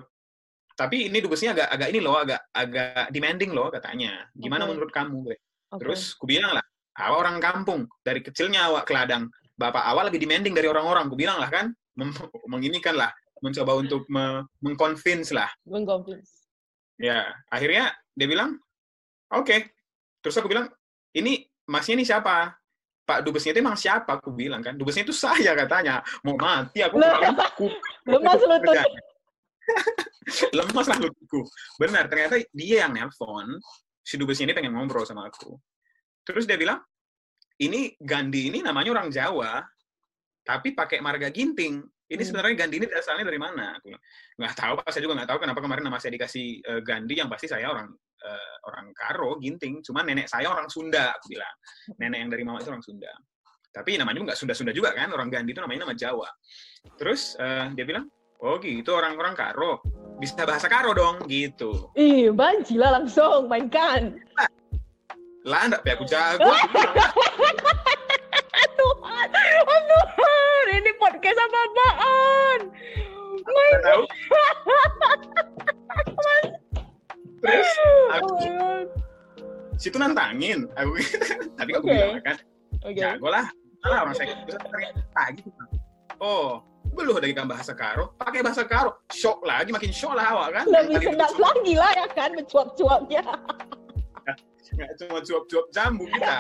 [0.76, 4.28] tapi ini dubesnya agak agak ini loh, agak agak demanding loh katanya.
[4.36, 4.72] Gimana okay.
[4.72, 5.20] menurut kamu?
[5.24, 5.38] Okay.
[5.84, 6.66] Terus ku bilang lah,
[7.00, 9.28] awak orang kampung, dari kecilnya awak ke ladang.
[9.56, 11.08] Bapak awal lebih demanding dari orang-orang.
[11.08, 11.72] Ku bilang lah kan,
[12.48, 13.12] menginikan lah
[13.44, 15.50] mencoba untuk me mengconvince lah.
[15.68, 16.48] Mengconvince.
[16.96, 18.56] Ya, akhirnya dia bilang,
[19.32, 19.46] oke.
[19.46, 19.60] Okay.
[20.24, 20.72] Terus aku bilang,
[21.14, 22.56] ini masnya ini siapa?
[23.06, 24.18] Pak Dubesnya itu emang siapa?
[24.18, 26.02] Aku bilang kan, Dubesnya itu saya katanya.
[26.26, 26.98] Mau mati aku.
[26.98, 27.70] aku
[28.10, 28.76] Lemas lutut.
[30.58, 31.46] Lemas lah lututku.
[31.78, 33.62] Benar, ternyata dia yang nelpon.
[34.02, 35.54] Si Dubesnya ini pengen ngobrol sama aku.
[36.26, 36.82] Terus dia bilang,
[37.62, 39.62] ini Gandhi ini namanya orang Jawa,
[40.46, 41.82] tapi pakai marga ginting.
[42.06, 42.28] Ini hmm.
[42.30, 43.82] sebenarnya Gandhi ini asalnya dari mana?
[43.82, 43.90] Aku
[44.38, 44.94] nggak tahu, Pak.
[44.94, 47.90] Saya juga nggak tahu kenapa kemarin nama saya dikasih uh, Gandhi, yang pasti saya orang
[48.22, 49.82] uh, orang Karo, Ginting.
[49.82, 51.56] Cuma nenek saya orang Sunda, aku bilang.
[51.98, 53.10] Nenek yang dari mama itu orang Sunda.
[53.74, 56.30] Tapi namanya nggak Sunda-Sunda juga kan, orang Gandhi itu namanya nama Jawa.
[56.96, 58.06] Terus uh, dia bilang,
[58.46, 59.82] oh gitu, orang-orang Karo.
[60.22, 61.90] Bisa bahasa Karo dong, gitu.
[61.98, 64.16] Ih, banjila langsung, mainkan.
[65.44, 66.54] Lah, enggak, aku jago.
[68.80, 69.30] Tuhan,
[70.76, 72.60] ini podcast apa apaan?
[73.46, 74.04] My tahu.
[77.46, 77.70] Terus
[78.16, 79.06] aku oh
[79.76, 80.98] situ nantangin, aku
[81.60, 81.96] tadi aku okay.
[82.00, 82.38] bilang kan,
[82.82, 83.02] okay.
[83.06, 83.46] jago lah,
[83.84, 85.64] salah orang saya bisa ternyata gitu.
[86.24, 86.64] Oh,
[86.96, 90.66] belum ada ikan bahasa karo, pakai bahasa karo, shock lagi, makin shock lah awak kan.
[90.72, 93.24] Lebih sedap lagi lah ya kan, mencuap-cuapnya.
[94.76, 96.36] Nggak cuma cuap-cuap jambu kita.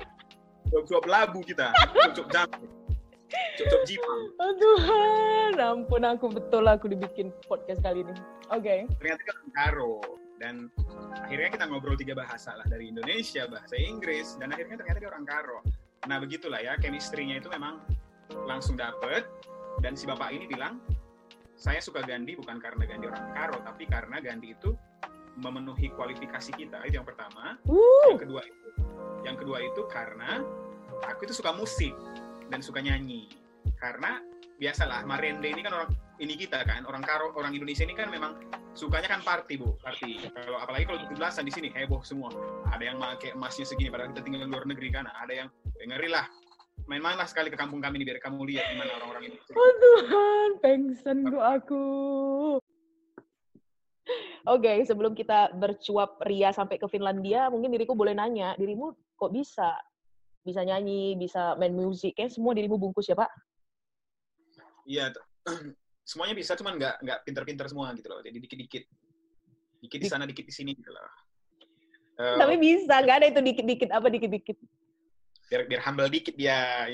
[0.68, 1.72] Cuap-cuap labu kita.
[1.74, 2.77] Cuap-cuap jambu.
[3.28, 4.22] Cuap-cuap jipang.
[4.40, 8.14] Oh Tuhan, ampun aku betul aku dibikin podcast kali ini.
[8.48, 8.64] Oke.
[8.64, 8.80] Okay.
[9.00, 9.94] Ternyata kan karo.
[10.38, 10.54] Dan
[11.18, 12.64] akhirnya kita ngobrol tiga bahasa lah.
[12.70, 14.38] Dari Indonesia, bahasa Inggris.
[14.38, 15.58] Dan akhirnya ternyata dia orang karo.
[16.06, 17.82] Nah begitulah ya, chemistry-nya itu memang
[18.46, 19.26] langsung dapet.
[19.82, 20.80] Dan si bapak ini bilang,
[21.58, 24.74] saya suka Gandhi bukan karena Gandhi orang karo, tapi karena Gandhi itu
[25.38, 28.10] memenuhi kualifikasi kita itu yang pertama uh.
[28.10, 28.68] yang kedua itu
[29.22, 30.42] yang kedua itu karena
[31.06, 31.94] aku itu suka musik
[32.48, 33.28] dan suka nyanyi.
[33.78, 34.18] Karena
[34.58, 38.34] biasalah Marende ini kan orang ini kita kan orang Karo orang Indonesia ini kan memang
[38.74, 40.26] sukanya kan party bu party.
[40.34, 42.32] Kalau apalagi kalau tujuh belasan di sini heboh semua.
[42.74, 45.06] Ada yang pakai emasnya segini padahal kita tinggal di luar negeri kan.
[45.06, 46.26] Ada yang ngeri lah.
[46.88, 49.36] Main-main lah sekali ke kampung kami nih biar kamu lihat gimana orang-orang ini.
[49.52, 51.86] Oh Tuhan, pengsan aku.
[54.48, 59.28] Oke, okay, sebelum kita bercuap ria sampai ke Finlandia, mungkin diriku boleh nanya, dirimu kok
[59.36, 59.76] bisa
[60.42, 63.30] bisa nyanyi, bisa main musik, kayak semua dirimu bungkus ya Pak?
[64.88, 65.12] Iya,
[66.08, 68.24] semuanya bisa, cuman nggak nggak pinter-pinter semua gitu loh.
[68.24, 68.84] Jadi dikit-dikit,
[69.84, 71.04] dikit di sana, dikit di sini gitu loh.
[72.16, 74.56] Uh, Tapi bisa, nggak ada itu dikit-dikit apa dikit-dikit?
[75.48, 76.88] Biar biar humble dikit dia.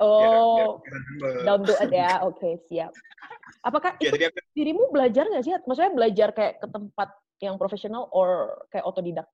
[0.00, 2.10] Oh, biar, biar down to earth ya.
[2.28, 2.92] Oke, okay, siap.
[3.60, 4.40] Apakah ya, itu aku...
[4.56, 5.52] dirimu belajar nggak sih?
[5.66, 7.08] Maksudnya belajar kayak ke tempat
[7.42, 9.26] yang profesional or kayak otodidak?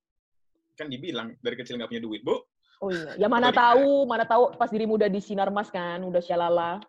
[0.75, 2.43] Kan dibilang dari kecil nggak punya duit, Bu.
[2.81, 3.27] Oh iya.
[3.27, 6.81] Ya mana tahu, mana tahu pas dirimu udah di sinar mas kan, udah syalala.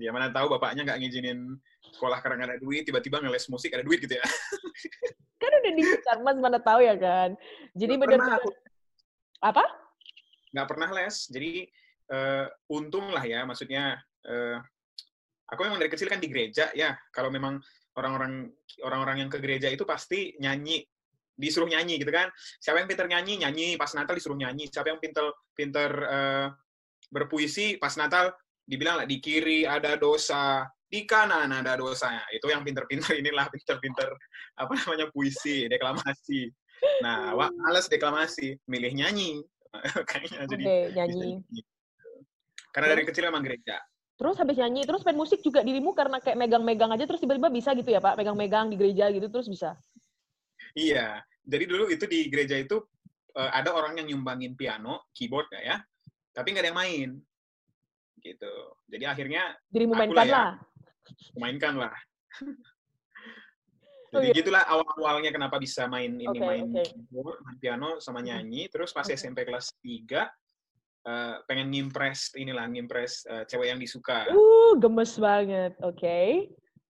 [0.00, 1.60] Ya mana tahu bapaknya nggak ngizinin
[1.94, 4.24] sekolah karena ada duit, tiba-tiba ngeles musik ada duit gitu ya.
[5.42, 7.36] kan udah di sinar mas, mana tahu ya kan.
[7.76, 8.50] Jadi benar aku...
[9.44, 9.64] apa?
[10.56, 11.16] Nggak pernah les.
[11.28, 11.52] Jadi
[12.10, 14.58] uh, untung lah ya, maksudnya uh,
[15.52, 17.60] aku memang dari kecil kan di gereja ya kalau memang
[17.94, 18.50] orang-orang
[18.82, 20.82] orang-orang yang ke gereja itu pasti nyanyi
[21.34, 22.30] disuruh nyanyi gitu kan.
[22.62, 23.68] Siapa yang pinter nyanyi nyanyi.
[23.74, 24.70] Pas Natal disuruh nyanyi.
[24.70, 26.46] Siapa yang pinter pinter uh,
[27.10, 32.62] berpuisi pas Natal dibilang lah di kiri ada dosa di kanan ada dosanya itu yang
[32.62, 34.08] pinter-pinter inilah pinter-pinter
[34.54, 36.50] apa namanya puisi deklamasi.
[37.02, 39.42] Nah wah males deklamasi milih nyanyi.
[40.10, 41.42] Kayaknya jadi nyanyi.
[42.70, 43.78] karena dari kecil emang gereja.
[44.14, 47.74] Terus habis nyanyi, terus main musik juga dirimu karena kayak megang-megang aja terus tiba-tiba bisa
[47.74, 49.74] gitu ya Pak, megang-megang di gereja gitu terus bisa?
[50.74, 52.82] Iya, jadi dulu itu di gereja itu
[53.38, 55.78] uh, ada orang yang nyumbangin piano, keyboard ya,
[56.34, 57.10] tapi nggak ada yang main,
[58.24, 58.54] gitu.
[58.90, 60.50] Jadi akhirnya dirimu mainkan ya, lah.
[61.38, 61.94] Mainkan lah.
[64.14, 64.38] Oh, jadi oh, iya.
[64.46, 66.86] gitulah awal-awalnya kenapa bisa main ini okay, main okay.
[66.86, 68.26] keyboard, main piano sama hmm.
[68.30, 68.62] nyanyi.
[68.70, 69.18] Terus pas okay.
[69.18, 70.30] SMP kelas 3
[71.02, 74.30] uh, pengen ngimpress inilah ngimpress uh, cewek yang disuka.
[74.30, 75.74] Uh, gemes banget.
[75.82, 75.98] Oke.
[75.98, 76.28] Okay.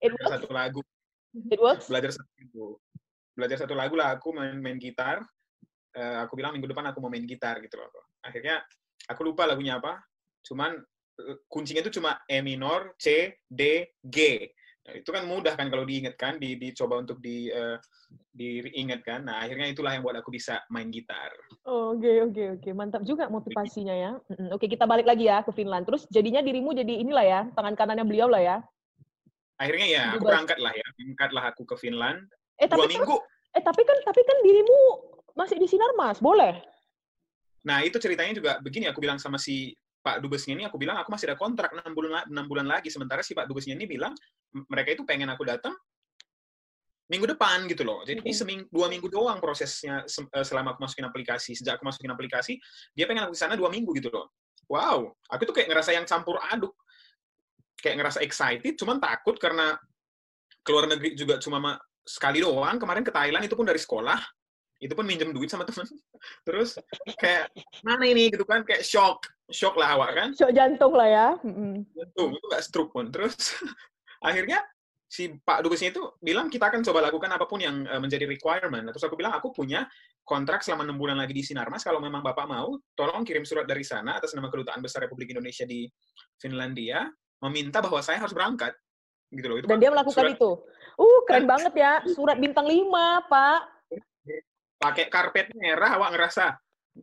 [0.05, 0.85] It satu lagu.
[1.33, 1.89] It works.
[1.89, 2.67] Belajar satu lagu.
[3.35, 5.21] Belajar satu lagu lah aku main main gitar.
[5.95, 7.87] Uh, aku bilang minggu depan aku mau main gitar gitu loh.
[8.23, 8.63] Akhirnya
[9.11, 9.99] aku lupa lagunya apa.
[10.43, 10.79] Cuman
[11.47, 14.47] kuncinya itu cuma E minor, C, D, G.
[14.85, 17.73] Nah, itu kan mudah kan kalau diingatkan, di, dicoba untuk di uh,
[18.29, 19.25] diingatkan.
[19.25, 21.33] Nah, akhirnya itulah yang buat aku bisa main gitar.
[21.65, 22.31] Oke, oh, oke, okay, oke.
[22.31, 22.71] Okay, okay.
[22.77, 24.11] Mantap juga motivasinya ya.
[24.53, 25.89] Oke, okay, kita balik lagi ya ke Finland.
[25.89, 28.57] Terus jadinya dirimu jadi inilah ya, tangan kanannya beliau lah ya.
[29.57, 30.85] Akhirnya ya, aku berangkat lah ya.
[30.99, 32.21] Berangkatlah aku ke Finland.
[32.61, 33.17] Eh, tapi Dua kan, minggu.
[33.55, 34.79] Eh, tapi kan tapi kan dirimu
[35.35, 36.63] masih di Sinar Mas, boleh?
[37.65, 39.73] Nah, itu ceritanya juga begini, aku bilang sama si
[40.05, 42.93] Pak Dubesnya ini aku bilang aku masih ada kontrak enam bulan enam bulan lagi.
[42.93, 44.13] Sementara si Pak Dubesnya ini bilang
[44.69, 45.73] mereka itu pengen aku datang
[47.09, 48.05] minggu depan gitu loh.
[48.05, 48.37] Jadi okay.
[48.37, 51.57] seminggu dua minggu doang prosesnya eh, selama aku masukin aplikasi.
[51.57, 52.61] Sejak aku masukin aplikasi
[52.93, 54.29] dia pengen aku di sana dua minggu gitu loh.
[54.69, 55.09] Wow.
[55.33, 56.77] Aku tuh kayak ngerasa yang campur aduk.
[57.81, 59.73] Kayak ngerasa excited cuman takut karena
[60.61, 64.21] keluar negeri juga cuma sekali doang kemarin ke Thailand itu pun dari sekolah
[64.79, 65.87] itu pun minjem duit sama teman
[66.47, 66.77] terus
[67.17, 67.49] kayak
[67.81, 68.29] mana ini?
[68.29, 70.29] gitu kan kayak shock shock lah awak kan.
[70.33, 71.27] Shock jantung lah ya
[71.93, 73.09] jantung itu nggak stroke pun.
[73.13, 73.35] Terus
[74.27, 74.61] akhirnya
[75.05, 78.89] si Pak Dubesnya itu bilang kita akan coba lakukan apa pun yang uh, menjadi requirement.
[78.93, 79.85] Terus aku bilang aku punya
[80.25, 81.85] kontrak selama enam bulan lagi di Sinarmas.
[81.85, 85.63] Kalau memang bapak mau tolong kirim surat dari sana atas nama kedutaan besar Republik Indonesia
[85.63, 85.85] di
[86.41, 87.05] Finlandia
[87.45, 88.73] meminta bahwa saya harus berangkat
[89.33, 90.51] gitu loh itu dan kan dia melakukan surat, itu.
[90.95, 93.59] Uh keren banget ya surat bintang lima pak.
[94.79, 96.55] Pakai karpet merah awak ngerasa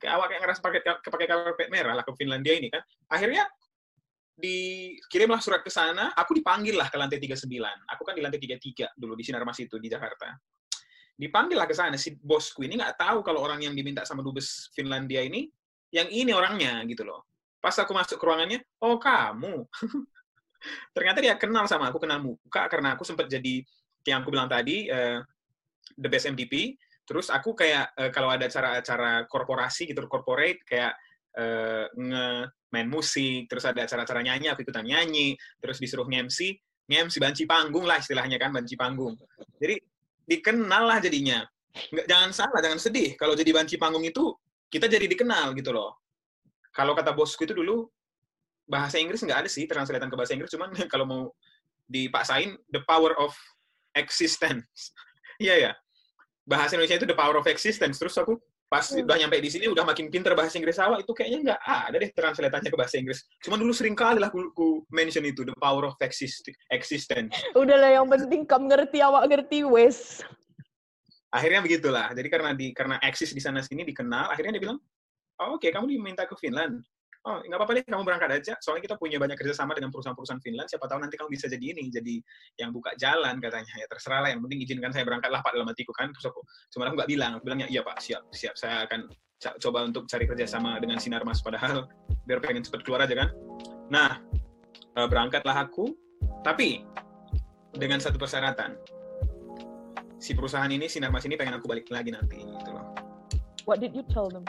[0.08, 2.80] awak kayak ngerasa pakai pakai karpet merah lah ke Finlandia ini kan.
[3.12, 3.44] Akhirnya
[4.32, 7.52] dikirimlah surat ke sana aku dipanggil lah ke lantai 39
[7.84, 10.32] aku kan di lantai 33 dulu di Sinar Mas itu di Jakarta.
[11.12, 14.72] Dipanggil lah ke sana si bosku ini nggak tahu kalau orang yang diminta sama dubes
[14.72, 15.52] Finlandia ini
[15.92, 17.28] yang ini orangnya gitu loh.
[17.60, 19.68] Pas aku masuk ke ruangannya oh kamu
[20.94, 23.62] ternyata dia kenal sama aku kenal muka karena aku sempat jadi
[24.06, 25.22] yang aku bilang tadi uh,
[25.98, 30.94] the best MDP Terus aku kayak uh, kalau ada acara-acara korporasi gitu, corporate kayak
[31.34, 32.26] uh, nge
[32.72, 36.56] main musik, terus ada acara-acara nyanyi, aku ikutan nyanyi, terus disuruh nge-MC,
[36.88, 39.12] nge-MC banci panggung lah istilahnya kan, banci panggung.
[39.60, 39.76] Jadi
[40.24, 41.44] dikenal lah jadinya.
[41.92, 43.12] Nggak, jangan salah, jangan sedih.
[43.20, 44.32] Kalau jadi banci panggung itu,
[44.72, 46.00] kita jadi dikenal gitu loh.
[46.72, 47.84] Kalau kata bosku itu dulu,
[48.72, 51.22] bahasa Inggris nggak ada sih, translatean ke bahasa Inggris, cuman kalau mau
[51.92, 53.36] dipaksain, the power of
[53.92, 54.64] existence.
[55.42, 55.72] Iya ya,
[56.46, 57.98] bahasa Indonesia itu the power of existence.
[57.98, 58.38] Terus aku
[58.70, 59.02] pas hmm.
[59.02, 62.10] udah nyampe di sini udah makin pinter bahasa Inggris awal itu kayaknya nggak ada deh
[62.14, 63.26] translatannya ke bahasa Inggris.
[63.42, 67.32] Cuma dulu sering kali lah aku, aku mention itu the power of exist existence.
[67.58, 70.22] Udahlah yang penting kamu ngerti awak ngerti wes.
[71.32, 72.12] Akhirnya begitulah.
[72.14, 74.78] Jadi karena di karena eksis di sana sini dikenal, akhirnya dia bilang,
[75.42, 76.78] oh, oke okay, kamu diminta ke Finland
[77.22, 78.54] oh nggak apa-apa deh kamu berangkat aja.
[78.58, 80.66] Soalnya kita punya banyak kerjasama dengan perusahaan-perusahaan Finland.
[80.66, 82.14] Siapa tahu nanti kamu bisa jadi ini jadi
[82.58, 83.74] yang buka jalan katanya.
[83.78, 84.30] Ya terserah lah.
[84.34, 86.10] Yang penting izinkan saya berangkat lah pak dalam hatiku kan.
[86.10, 86.40] Terus aku
[86.74, 87.30] cuma aku nggak bilang.
[87.38, 88.54] Aku bilangnya iya pak siap siap.
[88.58, 89.06] Saya akan
[89.58, 91.38] coba untuk cari kerjasama dengan sinar mas.
[91.38, 91.86] Padahal
[92.26, 93.28] biar pengen cepet keluar aja kan.
[93.86, 94.18] Nah
[94.98, 95.94] eh, berangkatlah aku.
[96.42, 96.82] Tapi
[97.78, 98.74] dengan satu persyaratan.
[100.18, 102.94] Si perusahaan ini sinar mas ini pengen aku balik lagi nanti gitu loh.
[103.62, 104.42] What did you tell them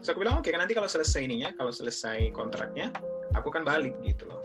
[0.00, 2.88] Terus aku bilang, oke, okay, kan nanti kalau selesai ininya, kalau selesai kontraknya,
[3.36, 4.40] aku kan balik gitu loh.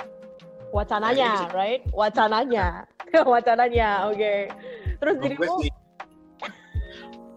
[0.75, 1.79] Wacananya, nah, right?
[1.95, 2.83] Wacananya.
[3.31, 4.19] Wacananya, oke.
[4.19, 4.39] Okay.
[4.99, 5.63] Terus dirimu...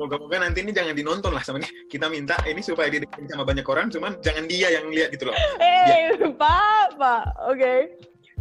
[0.03, 1.71] Moga-moga nanti ini jangan dinonton lah sama dia.
[1.87, 5.35] Kita minta ini supaya dia sama banyak orang, cuman jangan dia yang lihat gitu loh.
[5.63, 7.23] Eh, hey, Pak, Pak.
[7.47, 7.63] Oke.
[7.63, 7.79] Okay.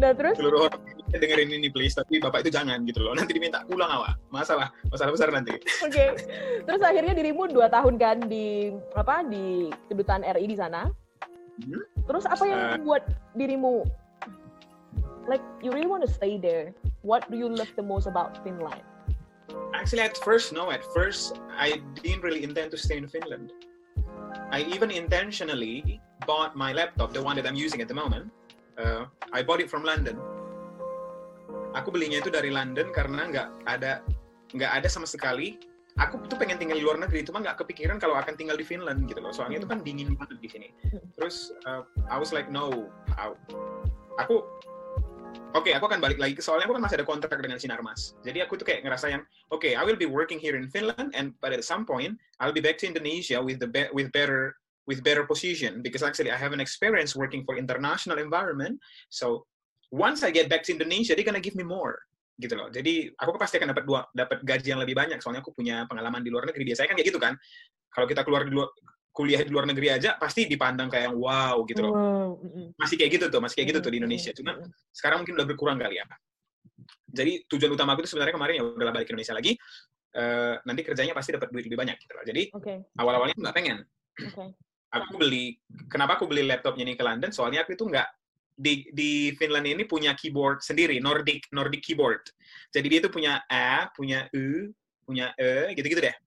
[0.02, 0.42] Nah, terus?
[0.42, 3.16] Seluruh orang dengerin ini please, tapi bapak itu jangan gitu loh.
[3.16, 4.20] Nanti diminta pulang awak.
[4.28, 5.56] Masalah, masalah besar nanti.
[5.84, 5.92] Oke.
[5.92, 6.10] Okay.
[6.68, 10.92] Terus akhirnya dirimu dua tahun kan di apa di kedutaan RI di sana.
[11.64, 11.84] Hmm?
[12.06, 13.04] Terus apa yang uh, membuat
[13.40, 13.88] dirimu
[15.32, 16.76] like you really want to stay there?
[17.08, 18.84] What do you love the most about Finland?
[19.72, 20.68] Actually, at first, no.
[20.68, 23.56] At first, I didn't really intend to stay in Finland.
[24.52, 28.28] I even intentionally bought my laptop, the one that I'm using at the moment.
[28.76, 30.20] Uh, I bought it from London
[31.78, 34.02] aku belinya itu dari London karena nggak ada
[34.58, 35.62] nggak ada sama sekali
[35.98, 39.06] aku tuh pengen tinggal di luar negeri cuma nggak kepikiran kalau akan tinggal di Finland
[39.10, 40.68] gitu loh soalnya itu kan dingin banget di sini
[41.18, 42.90] terus uh, I was like no
[44.18, 44.46] aku
[45.56, 48.20] Oke, okay, aku akan balik lagi ke soalnya aku kan masih ada kontrak dengan Sinarmas.
[48.22, 51.16] Jadi aku tuh kayak ngerasa yang, oke, okay, I will be working here in Finland,
[51.16, 54.54] and but at some point I'll be back to Indonesia with the be with better
[54.92, 58.80] with better position because actually I have an experience working for international environment.
[59.08, 59.48] So
[59.94, 61.98] once I get back to Indonesia, dia gonna give me more
[62.38, 62.70] gitu loh.
[62.70, 66.22] Jadi aku pasti akan dapat dua dapat gaji yang lebih banyak soalnya aku punya pengalaman
[66.22, 66.70] di luar negeri.
[66.70, 67.34] Biasanya kan kayak gitu kan.
[67.90, 68.70] Kalau kita keluar di luar
[69.10, 71.94] kuliah di luar negeri aja pasti dipandang kayak wow gitu loh.
[71.98, 72.30] Wow.
[72.78, 74.30] Masih kayak gitu tuh, masih kayak gitu tuh di Indonesia.
[74.30, 74.62] Cuman
[74.94, 76.06] sekarang mungkin udah berkurang kali ya.
[77.10, 79.58] Jadi tujuan utama aku itu sebenarnya kemarin ya udah balik ke Indonesia lagi.
[80.18, 82.24] Uh, nanti kerjanya pasti dapat duit lebih banyak gitu loh.
[82.26, 82.78] Jadi okay.
[83.02, 83.78] awal-awalnya nggak pengen.
[84.14, 84.54] Okay.
[84.94, 85.58] Aku beli,
[85.92, 87.34] kenapa aku beli laptopnya ini ke London?
[87.34, 88.08] Soalnya aku itu nggak
[88.58, 92.26] di di Finland ini punya keyboard sendiri, Nordic Nordic keyboard.
[92.74, 94.74] Jadi dia itu punya A, punya U,
[95.06, 96.18] punya E, gitu-gitu deh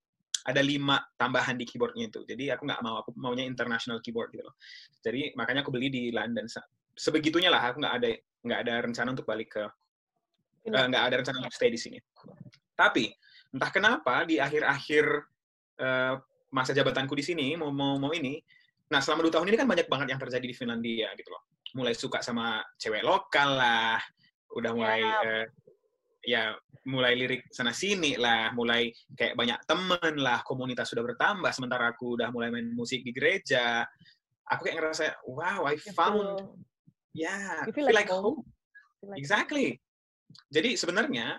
[0.41, 2.25] ada lima tambahan di keyboardnya itu.
[2.25, 4.57] Jadi aku nggak mau, aku maunya international keyboard gitu loh.
[5.05, 6.49] Jadi makanya aku beli di London.
[6.97, 8.09] Sebegitunya lah, aku nggak ada
[8.41, 9.65] nggak ada rencana untuk balik ke
[10.73, 11.99] uh, nggak ada rencana untuk stay di sini.
[12.73, 13.13] Tapi
[13.53, 15.05] entah kenapa di akhir-akhir
[15.81, 16.15] uh,
[16.51, 18.41] masa jabatanku di sini mau mau mau ini,
[18.91, 21.43] nah selama dua tahun ini kan banyak banget yang terjadi di Finlandia gitu loh.
[21.79, 24.03] Mulai suka sama cewek lokal lah,
[24.59, 25.23] udah mulai yeah.
[25.23, 25.45] uh,
[26.27, 26.43] ya
[26.89, 31.51] mulai lirik sana sini lah, mulai kayak banyak temen lah, komunitas sudah bertambah.
[31.55, 33.85] Sementara aku udah mulai main musik di gereja,
[34.49, 36.51] aku kayak ngerasa, wow, I found,
[37.15, 38.43] ya, yeah, feel, feel like, home.
[38.43, 39.15] home.
[39.15, 39.79] Exactly.
[40.51, 41.39] Jadi sebenarnya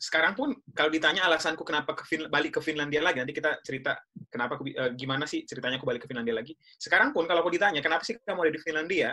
[0.00, 3.96] sekarang pun kalau ditanya alasanku kenapa ke fin balik ke Finlandia lagi, nanti kita cerita
[4.28, 6.52] kenapa aku, uh, gimana sih ceritanya aku balik ke Finlandia lagi.
[6.76, 9.10] Sekarang pun kalau aku ditanya kenapa sih kamu ada di Finlandia,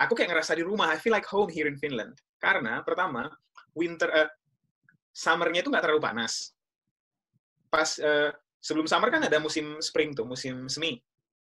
[0.00, 0.92] aku kayak ngerasa di rumah.
[0.92, 2.16] I feel like home here in Finland.
[2.40, 3.32] Karena pertama
[3.72, 4.28] winter uh,
[5.12, 6.52] summernya itu nggak terlalu panas.
[7.68, 11.00] Pas uh, sebelum summer kan ada musim spring tuh, musim semi.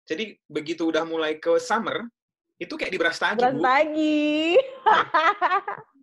[0.09, 2.01] Jadi begitu udah mulai ke summer,
[2.57, 3.41] itu kayak di Brastagi.
[3.41, 4.57] Brastagi.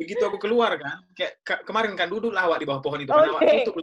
[0.00, 3.12] begitu aku keluar kan, kayak ke kemarin kan duduk lah awak di bawah pohon itu,
[3.12, 3.20] okay.
[3.20, 3.76] kan awak tutup.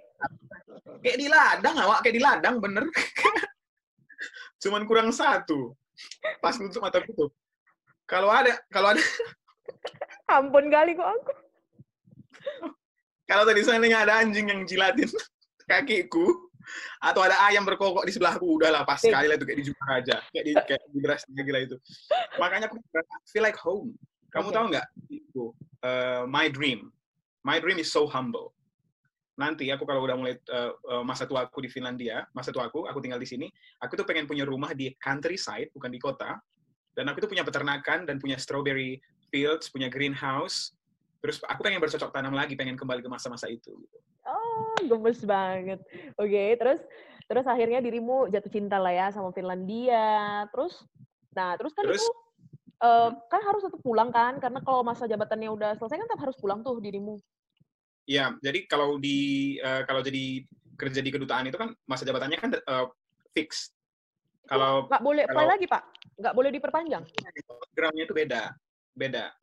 [1.06, 2.89] Kayak di ladang awak, kayak di ladang bener.
[4.65, 5.77] Cuman kurang satu.
[6.41, 7.30] Pas nutup mata tutup.
[8.10, 9.01] Kalau ada, kalau ada.
[10.36, 11.34] Ampun kali kok aku.
[13.27, 15.12] Kalau tadi seandainya ada anjing yang jilatin
[15.69, 16.47] kakiku,
[17.03, 20.45] atau ada ayam berkokok di sebelahku, udahlah pas sekali lah itu kayak di aja, kayak
[20.47, 21.75] di kayak di beras gila itu.
[22.39, 22.80] Makanya aku
[23.27, 23.95] feel like home.
[24.38, 24.56] Kamu okay.
[24.56, 24.88] tahu nggak
[25.82, 26.93] uh, my dream,
[27.41, 28.54] my dream is so humble.
[29.38, 33.02] Nanti aku kalau udah mulai uh, masa tua aku di Finlandia, masa tua aku, aku
[33.02, 33.50] tinggal di sini,
[33.82, 36.38] aku tuh pengen punya rumah di countryside, bukan di kota.
[36.97, 38.97] Dan aku tuh punya peternakan dan punya strawberry
[39.30, 40.78] fields, punya greenhouse,
[41.21, 43.97] terus aku pengen bercocok tanam lagi pengen kembali ke masa-masa itu gitu.
[44.30, 45.82] oh gemes banget
[46.15, 46.80] oke okay, terus
[47.28, 50.86] terus akhirnya dirimu jatuh cinta lah ya sama Finlandia terus
[51.34, 52.27] nah terus kan terus, itu
[52.82, 56.38] uh, kan harus tetap pulang kan karena kalau masa jabatannya udah selesai kan tetap harus
[56.38, 57.18] pulang tuh dirimu
[58.08, 60.48] Iya, jadi kalau di uh, kalau jadi
[60.80, 62.88] kerja di kedutaan itu kan masa jabatannya kan uh,
[63.36, 63.76] fix.
[64.48, 65.84] Kalau nggak boleh kalau, lagi pak,
[66.16, 67.04] nggak boleh diperpanjang.
[67.76, 68.44] Programnya itu beda,
[68.96, 69.36] beda.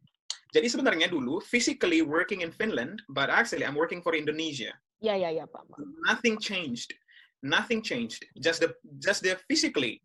[0.49, 4.73] Jadi sebenarnya dulu physically working in Finland, but actually I'm working for Indonesia.
[5.05, 5.69] Ya ya ya Pak.
[6.09, 6.97] Nothing changed.
[7.45, 8.25] Nothing changed.
[8.41, 10.01] Just the just the physically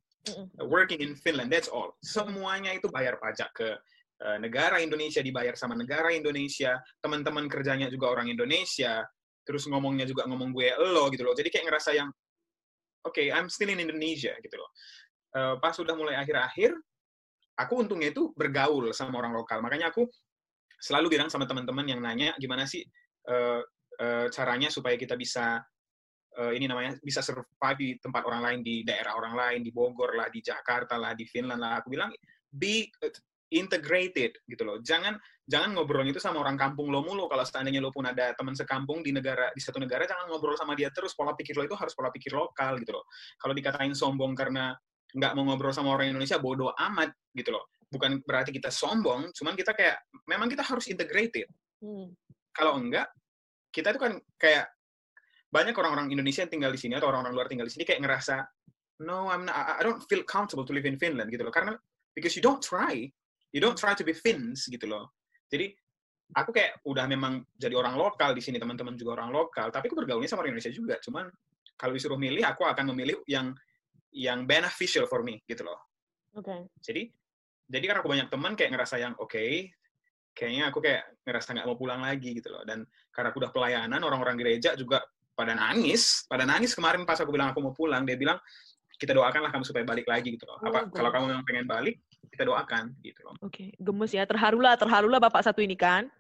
[0.62, 1.50] working in Finland.
[1.50, 1.96] That's all.
[2.04, 3.70] Semuanya itu bayar pajak ke
[4.24, 6.78] uh, negara Indonesia, dibayar sama negara Indonesia.
[7.00, 9.04] Teman-teman kerjanya juga orang Indonesia.
[9.48, 11.34] Terus ngomongnya juga ngomong gue lo gitu loh.
[11.34, 12.10] Jadi kayak ngerasa yang
[13.08, 14.70] oke, okay, I'm still in Indonesia gitu loh.
[15.30, 16.74] Uh, pas sudah mulai akhir-akhir,
[17.58, 19.62] aku untungnya itu bergaul sama orang lokal.
[19.62, 20.06] Makanya aku
[20.80, 22.88] selalu bilang sama teman-teman yang nanya gimana sih
[23.28, 23.62] uh,
[24.00, 25.60] uh, caranya supaya kita bisa
[26.40, 30.16] uh, ini namanya bisa survive di tempat orang lain di daerah orang lain di Bogor
[30.16, 31.84] lah di Jakarta lah di Finland lah.
[31.84, 32.10] Aku bilang
[32.48, 32.88] be
[33.52, 34.80] integrated gitu loh.
[34.80, 37.28] Jangan jangan ngobrol itu sama orang kampung lo mulu.
[37.28, 40.74] Kalau seandainya lo pun ada teman sekampung di negara di satu negara jangan ngobrol sama
[40.80, 41.12] dia terus.
[41.18, 43.04] Pola pikir lo itu harus pola pikir lokal gitu loh.
[43.36, 44.72] Kalau dikatain sombong karena
[45.10, 47.68] nggak mau ngobrol sama orang Indonesia bodoh amat gitu loh.
[47.90, 49.98] Bukan berarti kita sombong, cuman kita kayak
[50.30, 51.50] memang kita harus integrated.
[51.82, 52.14] Hmm.
[52.54, 53.10] Kalau enggak,
[53.74, 54.70] kita itu kan kayak
[55.50, 58.46] banyak orang-orang Indonesia yang tinggal di sini atau orang-orang luar tinggal di sini kayak ngerasa
[59.00, 61.54] no, I'm not, I don't feel comfortable to live in Finland gitu loh.
[61.54, 61.74] Karena
[62.14, 63.08] because you don't try,
[63.56, 65.16] you don't try to be Finns gitu loh.
[65.48, 65.72] Jadi
[66.36, 69.98] aku kayak udah memang jadi orang lokal di sini teman-teman juga orang lokal, tapi aku
[70.04, 70.96] bergaulnya sama orang Indonesia juga.
[71.02, 71.26] Cuman
[71.80, 73.56] kalau disuruh milih, aku akan memilih yang
[74.12, 75.80] yang beneficial for me gitu loh.
[76.36, 76.52] Oke.
[76.52, 76.60] Okay.
[76.84, 77.04] Jadi
[77.70, 79.70] jadi karena aku banyak teman kayak ngerasa yang oke okay,
[80.34, 82.82] kayaknya aku kayak ngerasa nggak mau pulang lagi gitu loh dan
[83.14, 85.06] karena aku udah pelayanan orang-orang gereja juga
[85.40, 88.36] pada nangis pada nangis kemarin pas aku bilang aku mau pulang dia bilang
[89.00, 90.60] kita doakanlah kamu supaya balik lagi gitu loh.
[90.60, 92.04] Apa oh, kalau kamu memang pengen balik,
[92.36, 93.34] kita doakan gitu loh.
[93.40, 93.68] Oke, okay.
[93.80, 94.28] gemes ya.
[94.28, 96.12] Terharulah, terharulah Bapak satu ini kan.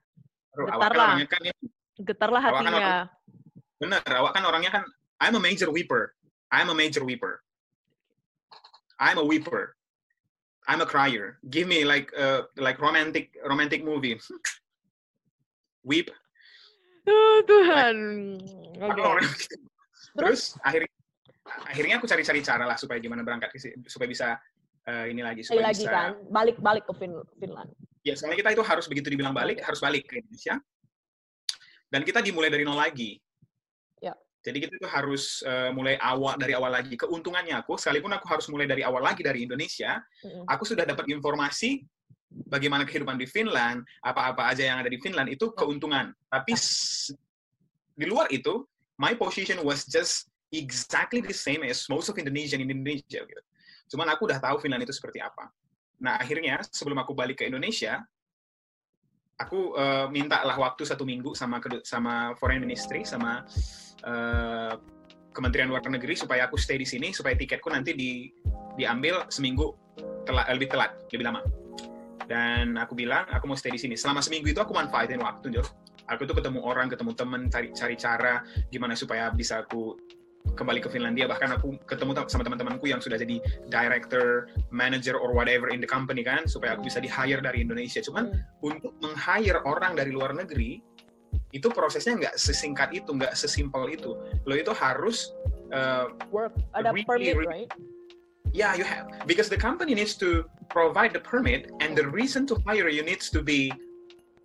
[0.55, 1.20] Getarlah.
[1.28, 1.53] Kan ya,
[1.99, 2.72] Getarlah hatinya.
[2.72, 2.99] Kan orang,
[3.84, 4.84] bener, awak kan orangnya kan
[5.20, 6.15] I'm a major weeper.
[6.47, 7.43] I'm a major weeper.
[8.95, 9.76] I'm a weeper.
[10.63, 11.36] I'm a crier.
[11.51, 14.15] Give me like uh, like romantic romantic movie.
[15.84, 16.11] Weep.
[17.08, 17.95] Oh, Tuhan.
[18.80, 19.58] Okay.
[20.16, 20.91] Terus akhirnya
[21.50, 23.58] akhirnya aku cari-cari cara lah supaya gimana berangkat ke
[23.89, 24.28] supaya bisa
[24.86, 27.72] uh, ini lagi supaya lagi bisa, kan balik-balik ke fin Finland.
[28.06, 30.58] Ya, soalnya kita itu harus begitu dibilang balik harus balik ke Indonesia.
[31.89, 33.18] Dan kita dimulai dari nol lagi.
[33.97, 34.14] Ya.
[34.45, 36.93] Jadi kita itu harus uh, mulai awal dari awal lagi.
[36.93, 40.43] Keuntungannya aku, sekalipun aku harus mulai dari awal lagi dari Indonesia, mm -hmm.
[40.45, 41.82] aku sudah dapat informasi
[42.30, 46.13] bagaimana kehidupan di Finland, apa-apa aja yang ada di Finland itu keuntungan.
[46.30, 46.53] Tapi
[47.97, 48.63] di luar itu,
[49.01, 53.21] my position was just exactly the same as most of Indonesian in Indonesia.
[53.25, 53.43] Gitu.
[53.95, 55.49] Cuman aku udah tahu Finland itu seperti apa.
[55.99, 57.99] Nah akhirnya sebelum aku balik ke Indonesia,
[59.39, 63.47] aku uh, minta lah waktu satu minggu sama sama Foreign Ministry sama
[64.03, 64.75] uh,
[65.32, 68.27] Kementerian Luar Negeri supaya aku stay di sini supaya tiketku nanti di
[68.75, 69.71] diambil seminggu
[70.27, 71.41] telat lebih telat lebih lama
[72.30, 75.65] dan aku bilang aku mau stay di sini selama seminggu itu aku manfaatin waktu Jo
[76.05, 79.97] aku tuh ketemu orang ketemu temen cari cari cara gimana supaya bisa aku
[80.55, 83.38] kembali ke Finlandia bahkan aku ketemu sama teman-temanku yang sudah jadi
[83.69, 87.99] director, manager or whatever in the company kan supaya aku bisa di hire dari Indonesia.
[88.01, 88.65] Cuman hmm.
[88.65, 90.82] untuk meng-hire orang dari luar negeri
[91.49, 94.15] itu prosesnya nggak sesingkat itu, nggak sesimpel itu.
[94.45, 95.34] Lo itu harus
[95.73, 97.69] uh, work ada permit, right?
[98.54, 102.58] Yeah, you have because the company needs to provide the permit, and the reason to
[102.66, 103.72] hire you needs to be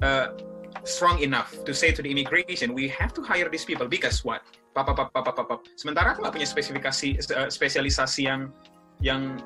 [0.03, 0.37] uh,
[0.85, 4.43] strong enough to say to the immigration, we have to hire these people because what?
[4.75, 5.61] Pap, pap, pap, pap, pap.
[5.79, 8.53] Sementara aku nggak punya spesifikasi uh, spesialisasi yang
[9.01, 9.39] yang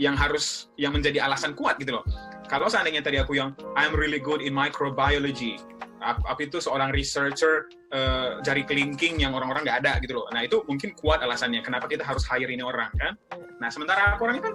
[0.00, 2.04] yang harus yang menjadi alasan kuat gitu loh.
[2.48, 5.60] Kalau seandainya tadi aku yang I'm really good in microbiology,
[6.00, 10.26] apa itu seorang researcher uh, jari kelingking yang orang-orang nggak ada gitu loh.
[10.32, 13.14] Nah itu mungkin kuat alasannya kenapa kita harus hire ini orang kan.
[13.60, 14.54] Nah sementara aku orangnya kan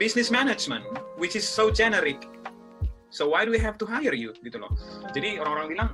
[0.00, 0.88] business management,
[1.20, 2.24] which is so generic.
[3.12, 4.72] So why do we have to hire you gitu loh.
[5.12, 5.88] Jadi orang-orang bilang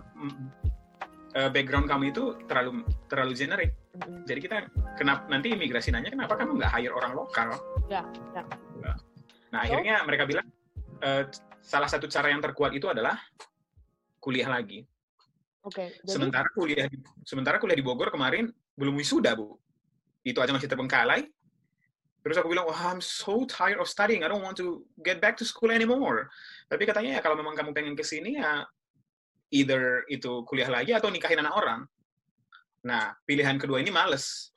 [1.37, 3.75] uh, background kamu itu terlalu terlalu generic.
[4.25, 4.57] Jadi kita
[4.97, 7.59] kenapa nanti imigrasi nanya kenapa kamu nggak hire orang lokal?
[7.91, 8.07] Ya.
[8.79, 8.95] ya.
[9.51, 10.47] Nah akhirnya mereka bilang
[11.03, 11.27] uh,
[11.59, 13.19] salah satu cara yang terkuat itu adalah
[14.23, 14.87] kuliah lagi.
[15.67, 15.91] Oke.
[15.93, 19.59] Okay, Sementara kuliah di, sementara kuliah di Bogor kemarin belum wisuda, Bu.
[20.23, 21.29] Itu aja masih terbengkalai.
[22.21, 24.23] Terus aku bilang, oh, I'm so tired of studying.
[24.25, 26.29] I don't want to get back to school anymore.
[26.69, 28.65] Tapi katanya ya kalau memang kamu pengen ke sini ya
[29.51, 31.81] either itu kuliah lagi atau nikahin anak orang.
[32.85, 34.53] Nah, pilihan kedua ini males.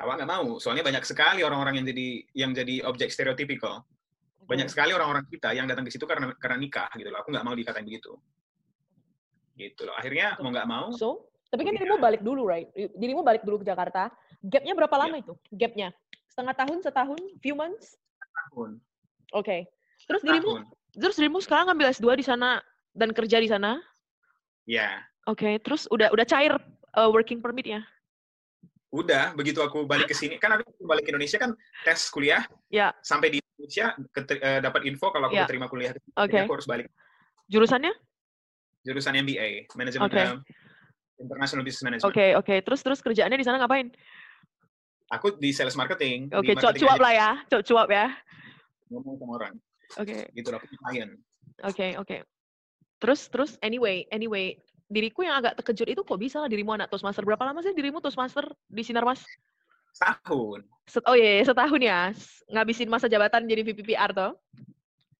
[0.00, 0.56] Awak nggak mau.
[0.56, 3.84] Soalnya banyak sekali orang-orang yang jadi yang jadi objek stereotypical.
[4.48, 7.20] Banyak sekali orang-orang kita yang datang ke situ karena karena nikah gitu loh.
[7.20, 8.16] Aku nggak mau dikatain begitu.
[9.60, 9.94] Gitu loh.
[9.94, 12.70] Akhirnya mau nggak mau so tapi kan dirimu balik dulu right?
[12.74, 14.08] Dirimu balik dulu ke Jakarta.
[14.46, 15.22] Gapnya berapa lama yeah.
[15.26, 15.32] itu?
[15.50, 15.88] Gapnya?
[16.30, 17.20] Setengah tahun setahun?
[17.42, 17.98] Few months?
[18.22, 18.78] Tahun
[19.34, 19.46] oke.
[19.46, 19.60] Okay.
[20.08, 20.64] terus dirimu?
[20.90, 22.58] Terus dirimu sekarang ngambil S2 di sana
[22.94, 23.78] dan kerja di sana?
[24.64, 24.94] Ya yeah.
[25.28, 25.42] oke.
[25.42, 25.54] Okay.
[25.60, 26.54] terus udah udah cair
[26.96, 27.82] uh, working permitnya
[28.90, 31.54] udah begitu aku balik ke sini kan aku balik ke Indonesia kan
[31.86, 32.42] tes kuliah
[32.74, 35.46] ya sampai di Indonesia uh, dapat info kalau aku yeah.
[35.46, 36.42] terima kuliah okay.
[36.42, 36.90] aku harus balik
[37.46, 37.94] jurusannya
[38.84, 40.26] jurusan MBA, manajemen okay.
[41.20, 42.08] international business management.
[42.08, 42.46] Oke, okay, oke.
[42.48, 42.58] Okay.
[42.64, 43.92] Terus terus kerjaannya di sana ngapain?
[45.12, 46.30] Aku di sales marketing.
[46.32, 47.30] Oke, okay, cuap-cuap lah ya.
[47.50, 48.06] Cuap-cuap ya.
[48.88, 49.54] Ngomong sama orang.
[50.00, 50.06] Oke.
[50.06, 50.22] Okay.
[50.38, 51.10] Gitu lah, klien.
[51.66, 52.08] Oke, okay, oke.
[52.08, 52.20] Okay.
[53.00, 54.56] Terus terus anyway, anyway,
[54.90, 57.22] diriku yang agak terkejut itu kok bisa lah dirimu anak Toastmaster.
[57.22, 59.22] Berapa lama sih dirimu Toastmaster di Sinar Mas?
[59.94, 60.66] Setahun.
[60.90, 62.00] Set, oh iya, yeah, setahun ya.
[62.50, 64.34] Ngabisin masa jabatan jadi VPPR toh?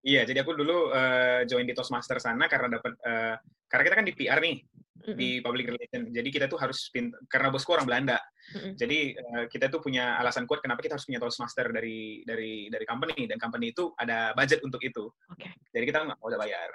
[0.02, 3.36] Iya, jadi aku dulu uh, join di Toastmaster sana karena dapat uh,
[3.70, 5.14] karena kita kan di PR nih mm-hmm.
[5.14, 6.02] di public relation.
[6.10, 6.88] Jadi kita tuh harus
[7.28, 8.18] karena bosku orang Belanda.
[8.56, 8.72] Mm-hmm.
[8.74, 12.84] Jadi uh, kita tuh punya alasan kuat kenapa kita harus punya Toastmaster dari dari dari
[12.88, 15.12] company dan company itu ada budget untuk itu.
[15.30, 15.46] Oke.
[15.46, 15.52] Okay.
[15.76, 16.70] Jadi kita nggak mau bayar.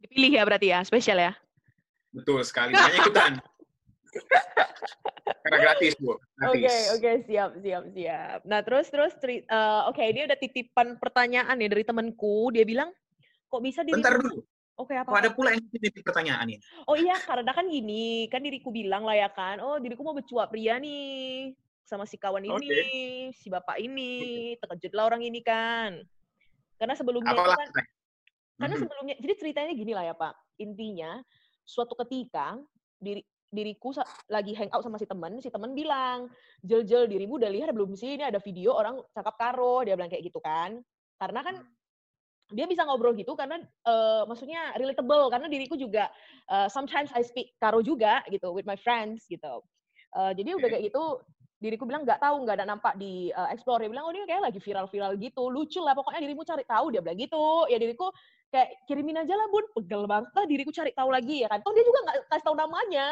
[0.00, 1.32] Dipilih ya berarti ya, spesial ya.
[2.14, 2.72] Betul sekali.
[2.72, 3.32] Makanya ikutan.
[5.44, 6.14] Karena gratis, Bu.
[6.14, 8.38] Oke, oke, okay, okay, siap, siap, siap.
[8.48, 9.12] Nah, terus terus
[9.50, 12.54] uh, oke, okay, ini ada titipan pertanyaan nih dari temanku.
[12.54, 12.94] Dia bilang,
[13.50, 14.00] kok bisa diriku...
[14.00, 14.40] Bentar dulu.
[14.74, 15.08] Oke, okay, apa?
[15.14, 16.58] Oh, ada pula yang titip pertanyaan ini.
[16.90, 20.50] Oh iya, karena kan gini, kan diriku bilang lah ya kan, oh diriku mau bercuap
[20.50, 21.54] pria nih
[21.86, 23.30] sama si kawan ini, okay.
[23.38, 26.02] si bapak ini, terkejutlah orang ini kan.
[26.74, 27.54] Karena sebelumnya Apalah.
[27.54, 27.86] kan,
[28.58, 30.34] karena sebelumnya, jadi ceritanya gini lah ya Pak.
[30.58, 31.22] Intinya,
[31.64, 32.60] suatu ketika
[33.00, 33.94] diri diriku
[34.26, 36.26] lagi hangout sama si temen, si temen bilang,
[36.66, 40.10] jel jel dirimu udah lihat belum sih ini ada video orang cakap karo, dia bilang
[40.10, 40.82] kayak gitu kan.
[41.22, 42.50] Karena kan hmm.
[42.50, 46.10] dia bisa ngobrol gitu karena uh, maksudnya relatable karena diriku juga
[46.50, 49.62] uh, sometimes I speak karo juga gitu with my friends gitu.
[50.14, 51.22] Uh, jadi udah kayak gitu
[51.64, 53.80] diriku bilang nggak tahu nggak ada nampak di uh, explore.
[53.80, 56.92] Dia bilang oh ini kayak lagi viral-viral gitu lucu lah pokoknya dirimu cari tahu.
[56.92, 57.64] Dia bilang gitu.
[57.72, 58.12] Ya diriku
[58.52, 59.64] kayak kirimin aja lah bun.
[59.72, 61.64] Pegel banget lah diriku cari tahu lagi ya kan.
[61.64, 63.08] Toh dia juga nggak kasih tahu namanya.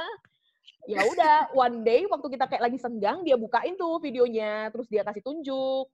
[0.85, 5.01] Ya udah one day waktu kita kayak lagi senggang dia bukain tuh videonya terus dia
[5.01, 5.89] kasih tunjuk.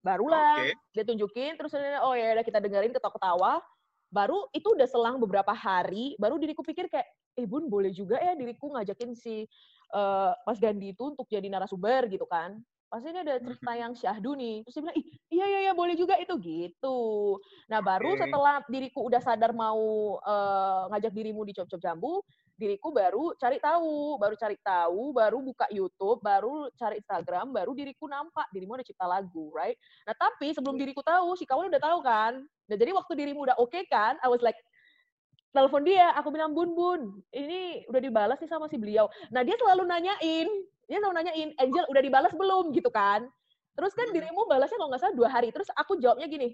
[0.00, 0.72] Barulah okay.
[0.96, 3.60] dia tunjukin terus oh ya udah kita dengerin ketawa-ketawa.
[4.08, 8.32] Baru itu udah selang beberapa hari baru diriku pikir kayak eh bun boleh juga ya
[8.38, 9.42] diriku ngajakin si
[9.94, 12.58] uh, Mas Gandhi itu untuk jadi narasumber gitu kan
[12.94, 15.98] pasti ini ada cerita yang syahdu nih terus dia bilang ih iya iya iya boleh
[15.98, 16.98] juga itu gitu
[17.66, 18.22] nah baru okay.
[18.22, 22.22] setelah diriku udah sadar mau uh, ngajak dirimu di cop-cop jambu
[22.54, 28.06] diriku baru cari tahu, baru cari tahu, baru buka YouTube, baru cari Instagram, baru diriku
[28.06, 29.74] nampak dirimu ada cipta lagu, right?
[30.06, 32.46] Nah tapi sebelum diriku tahu, si kawan udah tahu kan.
[32.70, 34.56] Nah jadi waktu dirimu udah oke okay kan, I was like,
[35.54, 37.00] telepon dia, aku bilang bun bun,
[37.30, 39.06] ini udah dibalas nih sama si beliau.
[39.30, 40.48] Nah dia selalu nanyain,
[40.90, 43.22] dia selalu nanyain, Angel udah dibalas belum gitu kan?
[43.78, 44.14] Terus kan hmm.
[44.18, 45.54] dirimu balasnya kalau nggak salah dua hari.
[45.54, 46.50] Terus aku jawabnya gini,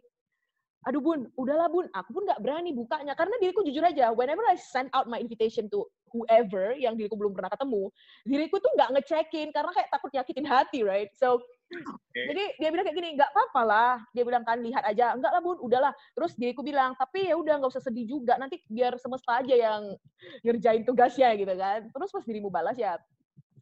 [0.84, 4.57] aduh bun, udahlah bun, aku pun nggak berani bukanya karena diriku jujur aja, whenever I
[4.57, 7.88] send out my invitation to whoever yang diriku belum pernah ketemu,
[8.28, 11.09] diriku tuh nggak ngecekin karena kayak takut nyakitin hati, right?
[11.16, 11.40] So
[11.70, 12.24] okay.
[12.34, 15.40] jadi dia bilang kayak gini, nggak apa-apa lah, dia bilang kan lihat aja, enggak lah
[15.42, 15.92] bun, udahlah.
[16.18, 19.94] Terus diriku bilang, tapi ya udah nggak usah sedih juga, nanti biar semesta aja yang
[20.42, 21.86] ngerjain tugasnya gitu kan.
[21.90, 22.98] Terus pas dirimu balas ya,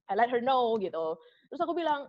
[0.09, 1.21] I let her know gitu.
[1.53, 2.09] Terus aku bilang,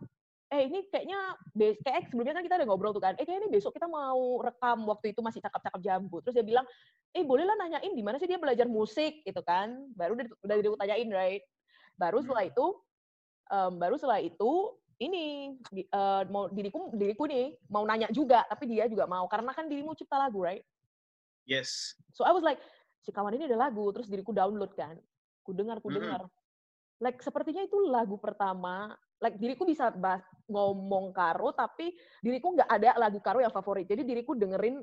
[0.49, 1.37] eh ini kayaknya
[1.85, 4.81] kayak sebelumnya kan kita udah ngobrol tuh kan, eh kayaknya ini besok kita mau rekam
[4.89, 6.23] waktu itu masih cakap-cakap jambu.
[6.25, 6.65] Terus dia bilang,
[7.13, 9.73] eh bolehlah nanyain di mana sih dia belajar musik gitu kan.
[9.93, 11.43] Baru udah, udah tanyain, right?
[11.99, 12.65] Baru setelah itu,
[13.51, 15.55] um, baru setelah itu ini
[15.95, 19.95] uh, mau diriku diriku nih mau nanya juga, tapi dia juga mau karena kan dirimu
[19.95, 20.63] cipta lagu, right?
[21.47, 21.95] Yes.
[22.11, 22.59] So I was like,
[23.01, 24.99] si kawan ini ada lagu, terus diriku download kan.
[25.41, 26.27] Ku dengar, ku dengar.
[26.27, 26.99] Mm -hmm.
[26.99, 31.93] Like sepertinya itu lagu pertama like diriku bisa bahas, ngomong karo tapi
[32.23, 34.79] diriku nggak ada lagu karo yang favorit jadi diriku dengerin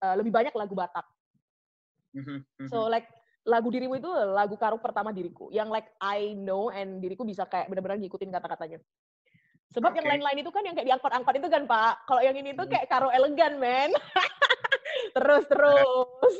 [0.00, 1.06] uh, lebih banyak lagu Batak
[2.16, 2.68] mm-hmm, mm-hmm.
[2.72, 3.06] so like
[3.44, 7.68] lagu dirimu itu lagu karo pertama diriku yang like I know and diriku bisa kayak
[7.68, 8.80] benar-benar ngikutin kata-katanya
[9.72, 9.98] sebab okay.
[10.02, 12.72] yang lain-lain itu kan yang kayak diangkot-angkot itu kan pak kalau yang ini tuh mm-hmm.
[12.76, 13.90] kayak karo elegan men
[15.16, 16.34] terus terus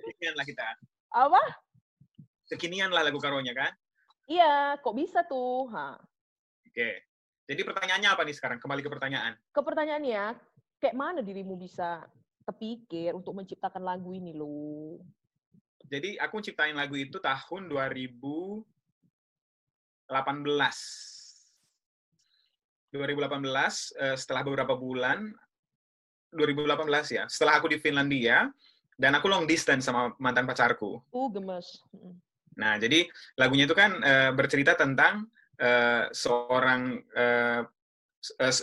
[0.00, 0.66] kekinian lah kita
[1.14, 1.42] apa
[2.48, 3.72] kekinian lah lagu karonya kan
[4.26, 6.00] iya kok bisa tuh ha
[6.74, 7.06] Oke.
[7.46, 8.58] Jadi pertanyaannya apa nih sekarang?
[8.58, 9.38] Kembali ke pertanyaan.
[9.54, 10.34] Ke pertanyaannya,
[10.82, 12.02] kayak mana dirimu bisa
[12.42, 14.98] terpikir untuk menciptakan lagu ini lo?
[15.86, 18.66] Jadi aku ciptain lagu itu tahun 2018.
[22.94, 23.42] 2018
[23.98, 25.34] eh, setelah beberapa bulan
[26.30, 27.24] 2018 ya.
[27.26, 28.46] Setelah aku di Finlandia
[28.94, 31.02] dan aku long distance sama mantan pacarku.
[31.10, 31.82] Uh, gemes.
[32.54, 35.26] Nah, jadi lagunya itu kan uh, bercerita tentang
[35.58, 37.66] uh, seorang uh,
[38.38, 38.54] uh,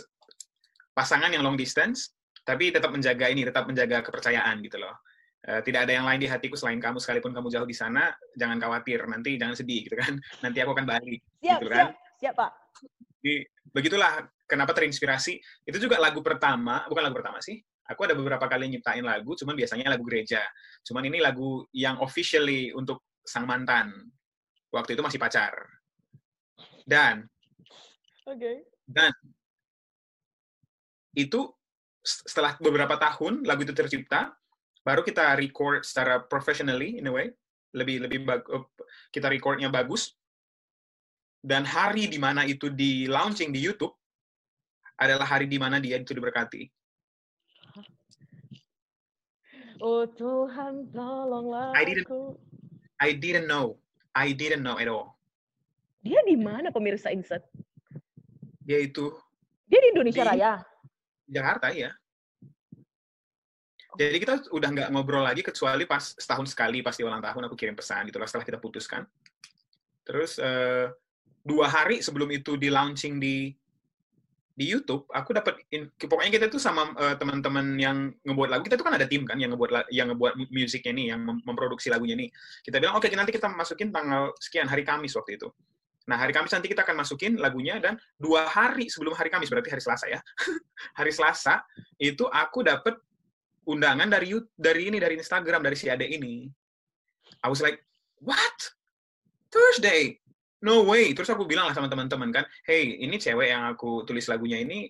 [0.96, 2.16] pasangan yang long distance,
[2.48, 4.96] tapi tetap menjaga ini, tetap menjaga kepercayaan gitu loh.
[5.44, 8.56] Uh, tidak ada yang lain di hatiku selain kamu, sekalipun kamu jauh di sana, jangan
[8.56, 10.16] khawatir, nanti jangan sedih gitu kan.
[10.44, 11.20] Nanti aku akan balik.
[11.44, 11.92] Siap, gitu kan.
[11.92, 12.61] siap, siap Pak.
[13.22, 15.38] Jadi, begitulah kenapa terinspirasi.
[15.64, 17.62] Itu juga lagu pertama, bukan lagu pertama sih.
[17.86, 20.42] Aku ada beberapa kali nyiptain lagu, cuman biasanya lagu gereja.
[20.82, 23.90] Cuman ini lagu yang officially untuk sang mantan.
[24.74, 25.54] Waktu itu masih pacar.
[26.82, 27.30] Dan
[28.26, 28.66] okay.
[28.82, 29.14] dan
[31.14, 31.46] itu
[32.02, 34.34] setelah beberapa tahun lagu itu tercipta,
[34.82, 37.30] baru kita record secara professionally in a way,
[37.76, 38.26] lebih lebih
[39.14, 40.18] kita recordnya bagus.
[41.42, 43.90] Dan hari di mana itu di launching di YouTube
[44.94, 46.70] adalah hari di mana dia itu diberkati.
[49.82, 52.06] Oh Tuhan, tolonglah I didn't,
[53.02, 53.82] I didn't know.
[54.14, 55.18] I didn't know at all.
[56.06, 57.42] Dia di mana pemirsa Inset?
[58.62, 59.10] Dia itu.
[59.66, 60.52] Dia di Indonesia di Raya.
[61.26, 61.90] Jakarta ya.
[63.98, 67.58] Jadi kita udah nggak ngobrol lagi kecuali pas setahun sekali pas di ulang tahun aku
[67.58, 69.02] kirim pesan gitu setelah kita putuskan.
[70.06, 70.88] Terus uh,
[71.42, 73.50] dua hari sebelum itu di launching di
[74.52, 75.64] di YouTube, aku dapat
[75.96, 78.62] pokoknya kita tuh sama uh, teman-teman yang ngebuat lagu.
[78.68, 82.12] Kita tuh kan ada tim kan yang ngebuat yang ngebuat musiknya nih, yang memproduksi lagunya
[82.20, 82.28] nih.
[82.60, 85.48] Kita bilang oke okay, nanti kita masukin tanggal sekian hari Kamis waktu itu.
[86.04, 89.72] Nah, hari Kamis nanti kita akan masukin lagunya dan dua hari sebelum hari Kamis, berarti
[89.72, 90.20] hari Selasa ya.
[91.00, 91.64] hari Selasa
[91.96, 93.00] itu aku dapat
[93.64, 96.50] undangan dari dari ini dari Instagram dari si Ade ini.
[97.40, 97.80] I was like,
[98.20, 98.58] what?
[99.48, 100.21] Thursday?
[100.62, 101.10] No way.
[101.10, 104.86] Terus aku bilang lah sama teman-teman kan, hey, ini cewek yang aku tulis lagunya ini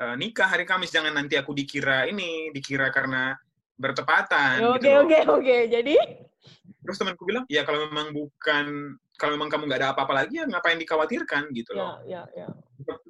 [0.00, 3.36] uh, nikah hari Kamis, jangan nanti aku dikira ini, dikira karena
[3.76, 4.64] bertepatan.
[4.76, 5.56] Oke, gitu oke, oke.
[5.68, 5.96] Jadi?
[6.86, 10.44] Terus temanku bilang, ya kalau memang bukan kalau memang kamu nggak ada apa-apa lagi ya
[10.44, 12.04] ngapain dikhawatirkan gitu loh.
[12.04, 12.46] Ya, ya,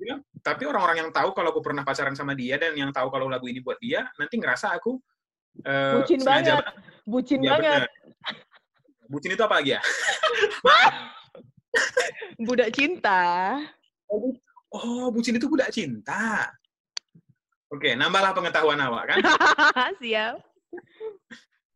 [0.06, 0.16] ya.
[0.40, 3.50] Tapi orang-orang yang tahu kalau aku pernah pacaran sama dia dan yang tahu kalau lagu
[3.50, 5.02] ini buat dia, nanti ngerasa aku
[5.66, 6.62] uh, bucin banget.
[7.02, 7.90] Bucin ya, banget.
[7.90, 7.90] Bener.
[9.10, 9.80] Bucin itu apa lagi ya?
[12.46, 13.56] budak cinta.
[14.70, 16.50] Oh, bucin itu budak cinta.
[17.72, 19.18] Oke, nambahlah pengetahuan awak kan?
[20.02, 20.38] Siap.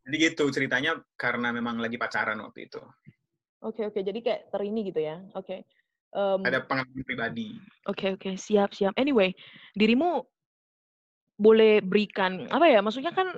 [0.06, 2.82] Jadi gitu ceritanya karena memang lagi pacaran waktu itu.
[3.60, 5.20] Oke oke, jadi kayak terini gitu ya.
[5.36, 5.68] Oke.
[6.10, 7.54] Um, Ada pengalaman pribadi.
[7.86, 8.96] Oke oke, siap siap.
[8.98, 9.36] Anyway,
[9.76, 10.24] dirimu
[11.38, 12.80] boleh berikan apa ya?
[12.82, 13.36] Maksudnya kan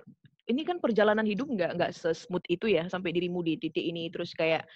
[0.48, 4.34] ini kan perjalanan hidup nggak nggak sesmooth itu ya sampai dirimu di titik ini terus
[4.34, 4.66] kayak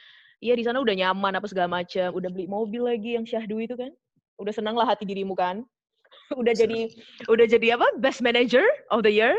[0.41, 3.75] iya di sana udah nyaman apa segala macam, udah beli mobil lagi yang syahdu itu
[3.77, 3.93] kan,
[4.41, 5.65] udah senang lah hati dirimu kan,
[6.41, 6.93] udah jadi
[7.31, 9.35] udah jadi apa best manager of the year.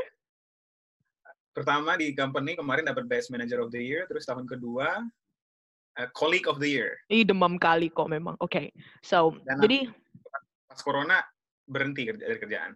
[1.53, 5.01] Pertama di company kemarin dapat best manager of the year, terus tahun kedua
[5.97, 6.93] uh, colleague of the year.
[7.09, 8.37] Ih demam kali kok memang.
[8.37, 8.65] Oke, okay.
[9.01, 9.89] so Dan jadi
[10.69, 11.25] pas corona
[11.65, 12.71] berhenti kerja dari kerjaan.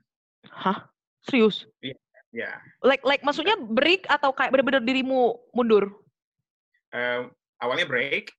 [0.49, 0.89] Hah?
[1.29, 1.69] Serius?
[1.85, 1.95] Iya.
[2.33, 2.55] Yeah.
[2.81, 5.93] Like like maksudnya break atau kayak benar-benar dirimu mundur?
[6.91, 7.29] Uh,
[7.61, 8.33] awalnya break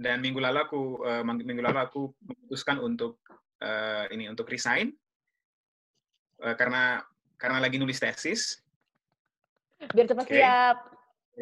[0.00, 3.22] dan minggu lalu aku uh, minggu lalu aku memutuskan untuk
[3.62, 4.90] uh, ini untuk resign
[6.42, 7.04] uh, karena
[7.38, 8.58] karena lagi nulis tesis.
[9.94, 10.38] Biar cepat okay.
[10.42, 10.76] siap.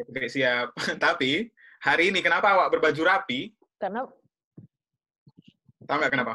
[0.01, 0.67] Oke, siap.
[1.05, 1.49] Tapi
[1.81, 3.53] hari ini kenapa awak berbaju rapi?
[3.77, 4.05] Karena
[5.91, 6.33] Tahu nggak kenapa?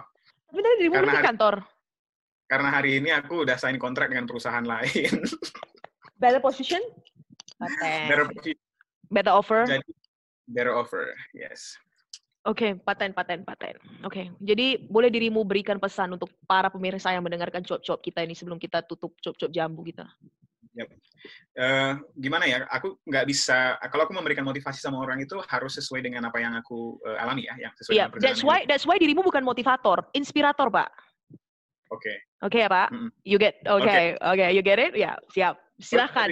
[0.52, 1.54] Tapi tadi di karena hari, kantor.
[2.46, 5.12] Karena hari ini aku udah sign kontrak dengan perusahaan lain.
[6.22, 6.84] Better position?
[7.56, 8.28] Better,
[9.08, 9.64] Better offer?
[9.64, 9.88] Jadi,
[10.48, 11.76] better offer, yes.
[12.46, 13.74] Oke, okay, paten, paten, paten.
[14.06, 14.26] Oke, okay.
[14.38, 18.86] jadi boleh dirimu berikan pesan untuk para pemirsa yang mendengarkan cop-cop kita ini sebelum kita
[18.86, 20.06] tutup cop-cop jambu kita.
[20.78, 20.88] Yep.
[21.58, 22.62] Uh, gimana ya?
[22.70, 23.74] Aku nggak bisa.
[23.90, 27.50] Kalau aku memberikan motivasi sama orang itu harus sesuai dengan apa yang aku uh, alami
[27.50, 30.86] ya, yang sesuai yeah, dengan that's why that's why dirimu bukan motivator, inspirator, Pak.
[31.90, 31.98] Oke.
[31.98, 32.16] Okay.
[32.46, 32.88] Oke okay, ya, Pak.
[32.92, 33.10] Mm -hmm.
[33.26, 34.14] You get oke, okay.
[34.20, 34.46] oke, okay.
[34.46, 34.92] okay, you get it?
[34.94, 35.54] Ya, yeah, siap.
[35.82, 36.28] Silakan.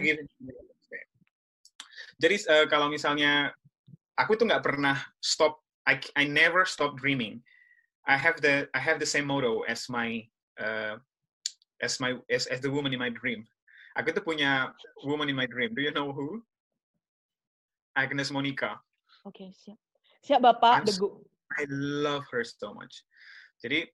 [2.23, 3.51] Jadi uh, kalau misalnya
[4.19, 7.45] aku tuh nggak pernah stop I, I never stop dreaming.
[8.09, 10.25] I have the I have the same motto as my
[10.57, 10.97] uh,
[11.81, 13.45] as my as, as the woman in my dream.
[13.97, 14.73] Aku tuh punya
[15.05, 15.77] woman in my dream.
[15.77, 16.41] Do you know who?
[17.95, 18.81] Agnes Monica.
[19.29, 19.79] Oke okay, siap.
[20.25, 20.83] Siap bapak.
[20.83, 20.89] I'm,
[21.55, 23.05] I love her so much.
[23.61, 23.87] Jadi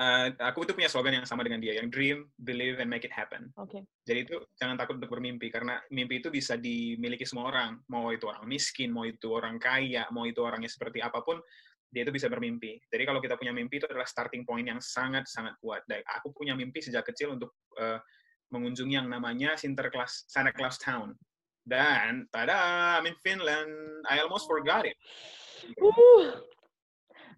[0.00, 3.14] uh, aku itu punya slogan yang sama dengan dia, yang dream, believe, and make it
[3.14, 3.50] happen.
[3.58, 3.78] Oke.
[3.78, 3.82] Okay.
[4.06, 8.26] Jadi itu jangan takut untuk bermimpi karena mimpi itu bisa dimiliki semua orang, mau itu
[8.26, 11.38] orang miskin, mau itu orang kaya, mau itu orangnya seperti apa pun,
[11.94, 12.82] dia itu bisa bermimpi.
[12.90, 15.86] Jadi kalau kita punya mimpi itu adalah starting point yang sangat sangat kuat.
[15.86, 18.02] Dan aku punya mimpi sejak kecil untuk uh,
[18.50, 21.14] mengunjungi yang namanya Sinterklaas Santa Claus Town.
[21.64, 23.72] Dan tada, I'm in Finland.
[24.10, 24.98] I almost forgot it.
[25.80, 26.44] Uh,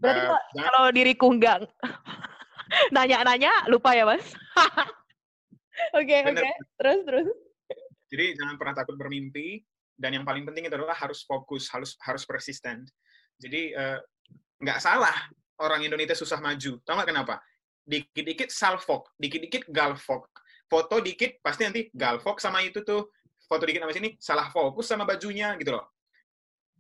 [0.03, 1.63] berarti uh, kalau diriku enggak
[2.95, 4.27] Nanya-nanya lupa ya, Mas?
[5.93, 6.33] Oke, oke.
[6.33, 6.55] Okay, okay.
[6.81, 7.29] Terus, terus.
[8.09, 9.61] Jadi jangan pernah takut bermimpi
[9.93, 12.89] dan yang paling penting itu adalah harus fokus, harus harus persisten.
[13.37, 14.01] Jadi uh,
[14.61, 15.12] nggak salah
[15.61, 16.81] orang Indonesia susah maju.
[16.81, 17.45] Tahu nggak kenapa?
[17.85, 20.33] Dikit-dikit salfok, dikit-dikit galfok.
[20.67, 23.12] Foto dikit pasti nanti galfok sama itu tuh.
[23.47, 25.87] Foto dikit sama sini salah fokus sama bajunya gitu loh.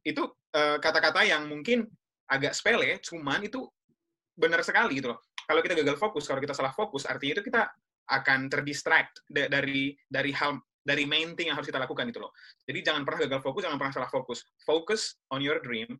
[0.02, 1.86] Itu eh, kata-kata uh, yang mungkin
[2.26, 3.62] agak sepele, cuman itu
[4.36, 7.70] benar sekali gitu loh kalau kita gagal fokus, kalau kita salah fokus, artinya itu kita
[8.06, 12.34] akan terdistract dari dari hal dari main thing yang harus kita lakukan itu loh.
[12.66, 14.42] Jadi jangan pernah gagal fokus, jangan pernah salah fokus.
[14.66, 15.94] Focus on your dream,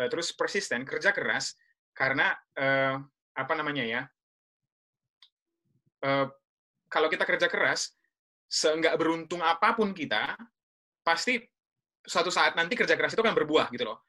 [0.00, 1.52] uh, terus persisten, kerja keras,
[1.92, 2.96] karena uh,
[3.36, 4.02] apa namanya ya?
[6.02, 6.28] Uh,
[6.88, 7.92] kalau kita kerja keras,
[8.48, 10.32] seenggak beruntung apa pun kita,
[11.04, 11.40] pasti
[12.04, 14.02] suatu saat nanti kerja keras itu akan berbuah gitu loh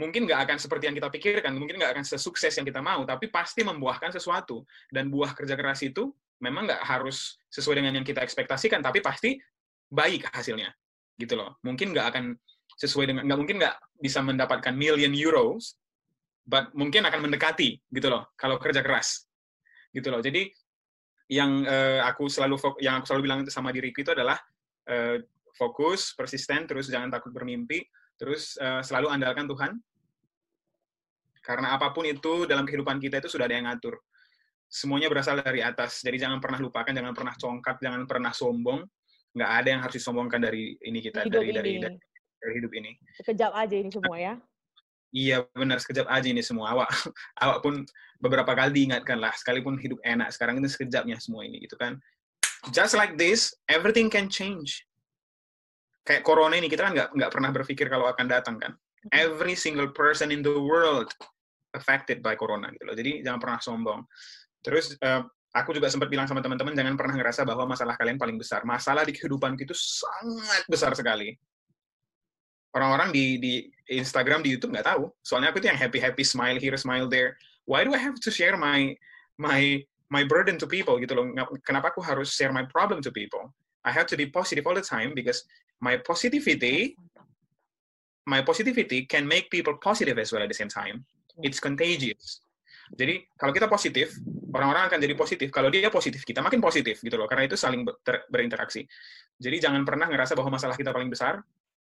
[0.00, 3.28] mungkin nggak akan seperti yang kita pikirkan, mungkin nggak akan sesukses yang kita mau, tapi
[3.28, 4.64] pasti membuahkan sesuatu.
[4.88, 6.08] Dan buah kerja keras itu
[6.40, 9.36] memang nggak harus sesuai dengan yang kita ekspektasikan, tapi pasti
[9.92, 10.72] baik hasilnya,
[11.20, 11.60] gitu loh.
[11.60, 12.24] Mungkin nggak akan
[12.80, 15.76] sesuai dengan, nggak mungkin nggak bisa mendapatkan million euros,
[16.48, 19.28] but mungkin akan mendekati, gitu loh, kalau kerja keras,
[19.92, 20.24] gitu loh.
[20.24, 20.48] Jadi
[21.28, 24.40] yang uh, aku selalu yang aku selalu bilang sama diriku itu adalah
[24.88, 25.20] uh,
[25.54, 27.84] fokus, persisten, terus jangan takut bermimpi,
[28.16, 29.76] terus uh, selalu andalkan Tuhan,
[31.40, 33.96] karena apa pun itu dalam kehidupan kita itu sudah ada yang ngatur.
[34.70, 36.04] Semuanya berasal dari atas.
[36.04, 38.86] Jadi jangan pernah lupakan, jangan pernah congkak, jangan pernah sombong.
[39.34, 41.56] Nggak ada yang harus disombongkan dari ini kita, hidup dari, ini.
[41.58, 41.96] dari dari
[42.40, 42.90] dari hidup ini.
[43.20, 44.34] Sekejap aja ini semua ya.
[45.10, 46.86] Iya benar sekejap aja ini semua awak
[47.42, 47.82] awak pun
[48.22, 51.98] beberapa kali diingatkan lah sekalipun hidup enak sekarang ini sekejapnya semua ini gitu kan
[52.70, 54.86] just like this everything can change
[56.06, 58.72] kayak corona ini kita kan nggak nggak pernah berpikir kalau akan datang kan
[59.08, 61.08] every single person in the world
[61.72, 62.96] affected by corona gitu loh.
[62.96, 64.00] Jadi jangan pernah sombong.
[64.60, 65.24] Terus uh,
[65.56, 68.62] aku juga sempat bilang sama teman-teman jangan pernah ngerasa bahwa masalah kalian paling besar.
[68.66, 71.32] Masalah di kehidupan itu sangat besar sekali.
[72.70, 73.52] Orang-orang di di
[73.90, 75.10] Instagram di YouTube nggak tahu.
[75.26, 77.34] Soalnya aku tuh yang happy happy smile here smile there.
[77.66, 78.94] Why do I have to share my
[79.40, 81.26] my my burden to people gitu loh?
[81.66, 83.50] Kenapa aku harus share my problem to people?
[83.82, 85.42] I have to be positive all the time because
[85.80, 86.94] my positivity
[88.26, 91.04] my positivity can make people positive as well at the same time.
[91.40, 92.44] It's contagious.
[92.90, 94.18] Jadi kalau kita positif,
[94.50, 95.48] orang-orang akan jadi positif.
[95.54, 97.30] Kalau dia positif, kita makin positif gitu loh.
[97.30, 98.82] Karena itu saling ber berinteraksi.
[99.38, 101.38] Jadi jangan pernah ngerasa bahwa masalah kita paling besar.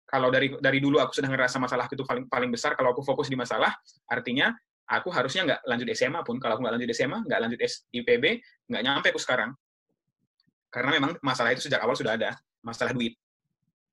[0.09, 3.29] Kalau dari dari dulu aku sudah ngerasa masalah itu paling paling besar, kalau aku fokus
[3.29, 3.73] di masalah,
[4.09, 4.53] artinya
[4.89, 6.37] aku harusnya nggak lanjut SMA pun.
[6.41, 7.59] Kalau aku nggak lanjut SMA, nggak lanjut
[7.93, 8.25] IPB,
[8.73, 9.53] nggak nyampe aku sekarang.
[10.69, 13.17] Karena memang masalah itu sejak awal sudah ada, masalah duit,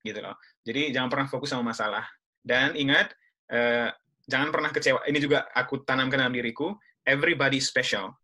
[0.04, 0.36] gitu loh.
[0.64, 2.04] Jadi jangan pernah fokus sama masalah.
[2.46, 3.10] Dan ingat,
[3.50, 3.90] eh,
[4.30, 5.02] jangan pernah kecewa.
[5.10, 6.70] Ini juga aku tanamkan dalam diriku
[7.02, 8.14] everybody special.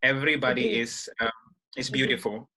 [0.00, 1.34] Everybody is uh,
[1.76, 2.48] is beautiful.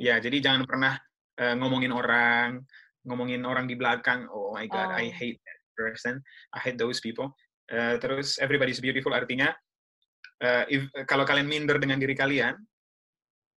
[0.00, 0.96] Ya, jadi jangan pernah
[1.38, 2.64] uh, ngomongin orang,
[3.04, 4.26] ngomongin orang di belakang.
[4.32, 4.98] Oh my god, oh.
[4.98, 6.24] I hate that person.
[6.56, 7.36] I hate those people.
[7.68, 9.54] Uh, terus everybody is beautiful artinya
[10.40, 12.56] uh, if, kalau kalian minder dengan diri kalian,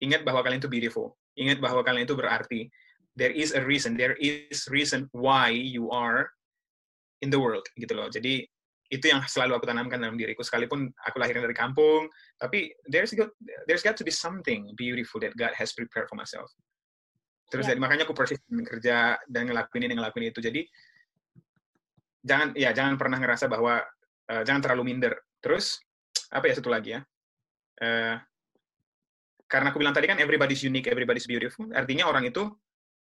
[0.02, 1.14] ingat bahwa kalian itu beautiful.
[1.38, 2.68] Ingat bahwa kalian itu berarti.
[3.12, 3.94] There is a reason.
[3.94, 6.32] There is reason why you are
[7.22, 8.10] in the world gitu loh.
[8.10, 8.44] Jadi
[8.92, 10.44] itu yang selalu aku tanamkan dalam diriku.
[10.44, 13.32] Sekalipun aku lahir dari kampung tapi there's got
[13.64, 16.52] there's got to be something beautiful that God has prepared for myself.
[17.48, 17.72] Terus yeah.
[17.72, 20.40] jadi makanya aku persis kerja dan ngelakuin ini ngelakuin itu.
[20.44, 20.60] Jadi
[22.20, 23.80] jangan ya jangan pernah ngerasa bahwa
[24.28, 25.16] uh, jangan terlalu minder.
[25.40, 25.80] Terus
[26.28, 27.00] apa ya satu lagi ya?
[27.80, 28.20] Uh,
[29.48, 31.64] karena aku bilang tadi kan everybody's unique everybody's beautiful.
[31.72, 32.44] Artinya orang itu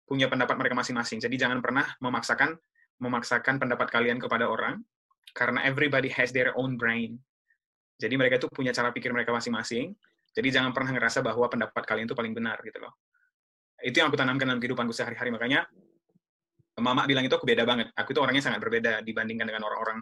[0.07, 1.19] punya pendapat mereka masing-masing.
[1.19, 2.55] Jadi jangan pernah memaksakan
[3.01, 4.81] memaksakan pendapat kalian kepada orang
[5.37, 7.21] karena everybody has their own brain.
[7.97, 9.93] Jadi mereka itu punya cara pikir mereka masing-masing.
[10.37, 12.93] Jadi jangan pernah ngerasa bahwa pendapat kalian itu paling benar gitu loh.
[13.81, 15.33] Itu yang aku tanamkan dalam kehidupanku sehari-hari.
[15.33, 15.65] Makanya
[16.77, 17.89] mama bilang itu aku beda banget.
[17.97, 20.01] Aku itu orangnya sangat berbeda dibandingkan dengan orang-orang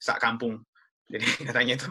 [0.00, 0.64] sak kampung.
[1.08, 1.88] Jadi katanya itu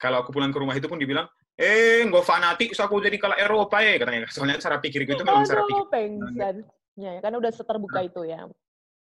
[0.00, 1.28] kalau aku pulang ke rumah itu pun dibilang,
[1.60, 4.26] eh nggak fanatik, so aku jadi kalau Eropa ya katanya.
[4.32, 5.84] Soalnya cara pikir itu memang cara pikir.
[5.92, 6.56] Pengsan.
[6.98, 8.48] Ya, karena udah seterbuka itu ya.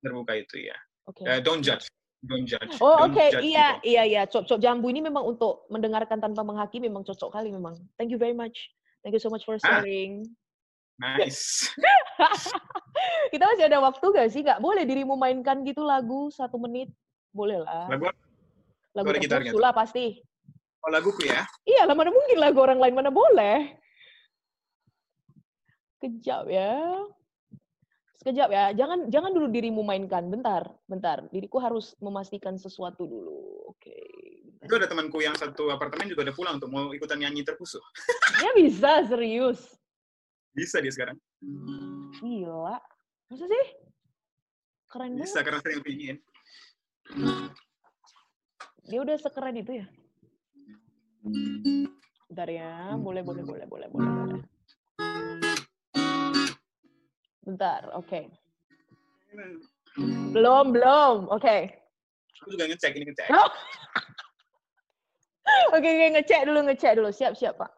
[0.04, 0.78] Terbuka itu ya.
[1.08, 1.26] Okay.
[1.26, 1.88] Uh, don't judge
[2.26, 2.74] don't judge.
[2.82, 3.30] Oh oke, okay.
[3.45, 4.22] iya iya iya.
[4.26, 7.78] Cop-cop jambu ini memang untuk mendengarkan tanpa menghakimi memang cocok kali memang.
[7.95, 8.58] Thank you very much.
[9.06, 9.62] Thank you so much for ah.
[9.62, 10.26] sharing.
[10.98, 11.70] Ah, nice.
[13.34, 14.41] Kita masih ada waktu gak sih?
[14.41, 16.89] Gak boleh dirimu mainkan gitu lagu satu menit?
[17.30, 17.86] Boleh lah.
[17.86, 18.10] Lagu
[18.98, 20.18] Lagu terpaksa lah pasti.
[20.82, 21.45] Oh laguku ya?
[21.70, 23.78] Iya lah, mana mungkin lagu orang lain mana boleh.
[26.02, 26.74] Kejap ya.
[28.28, 30.28] Sekejap ya, jangan jangan dulu dirimu mainkan.
[30.28, 31.23] Bentar, bentar.
[31.32, 33.71] Diriku harus memastikan sesuatu dulu.
[33.71, 33.88] Oke.
[33.88, 34.67] Okay.
[34.67, 37.80] Itu ada temanku yang satu apartemen juga udah pulang untuk mau ikutan nyanyi terpusuh.
[38.43, 39.80] Ya bisa, serius.
[40.51, 41.15] Bisa dia sekarang.
[42.19, 42.75] Gila.
[43.32, 43.65] Masa sih?
[44.91, 45.32] Keren banget.
[45.32, 46.19] Bisa, karena sering pingin.
[48.91, 49.88] Dia udah sekeren itu ya?
[52.28, 54.57] Bentar ya, boleh, boleh, boleh, boleh, boleh, boleh.
[57.48, 58.12] Bentar, oke.
[58.12, 58.28] Okay.
[60.36, 61.32] Belum, belum.
[61.32, 61.48] Oke.
[61.48, 61.62] Okay.
[62.43, 63.32] Aku juga ngecek ini ngecek.
[63.32, 63.48] Oh.
[65.72, 67.08] Oke, okay, okay, ngecek dulu, ngecek dulu.
[67.08, 67.72] Siap, siap, Pak.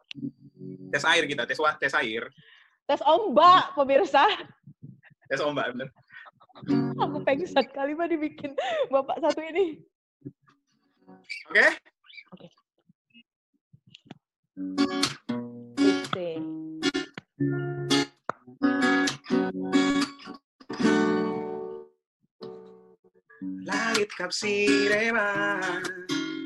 [0.90, 2.26] Tes air kita, tes tes air.
[2.90, 4.26] Tes ombak, pemirsa.
[5.30, 5.88] Tes ombak, bener.
[6.98, 8.58] Aku pengsan kali mah dibikin
[8.90, 9.78] bapak satu ini.
[11.46, 11.62] Oke?
[11.62, 11.70] Okay?
[12.34, 12.48] Oke.
[16.10, 17.78] Okay.
[23.66, 25.58] Langit kap sirema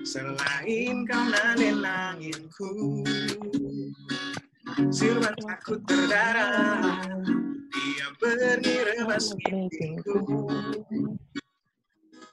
[0.09, 3.05] Selain kau nade langitku
[4.89, 7.05] Silman takut berdarah
[7.77, 10.49] Dia pergi rebas mimpiku.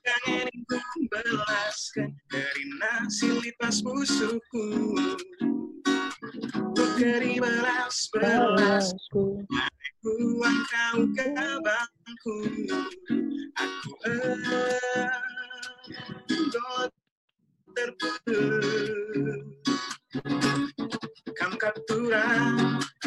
[0.08, 0.80] Kangen ku
[1.12, 4.96] belaskan Dari nasi lipas musuhku.
[6.96, 8.08] Beri belas.
[8.14, 9.44] Belasku
[10.02, 12.38] Aku engkau kabangku
[13.54, 14.74] Aku engkau
[17.78, 19.46] terputus
[21.38, 22.26] Kam captura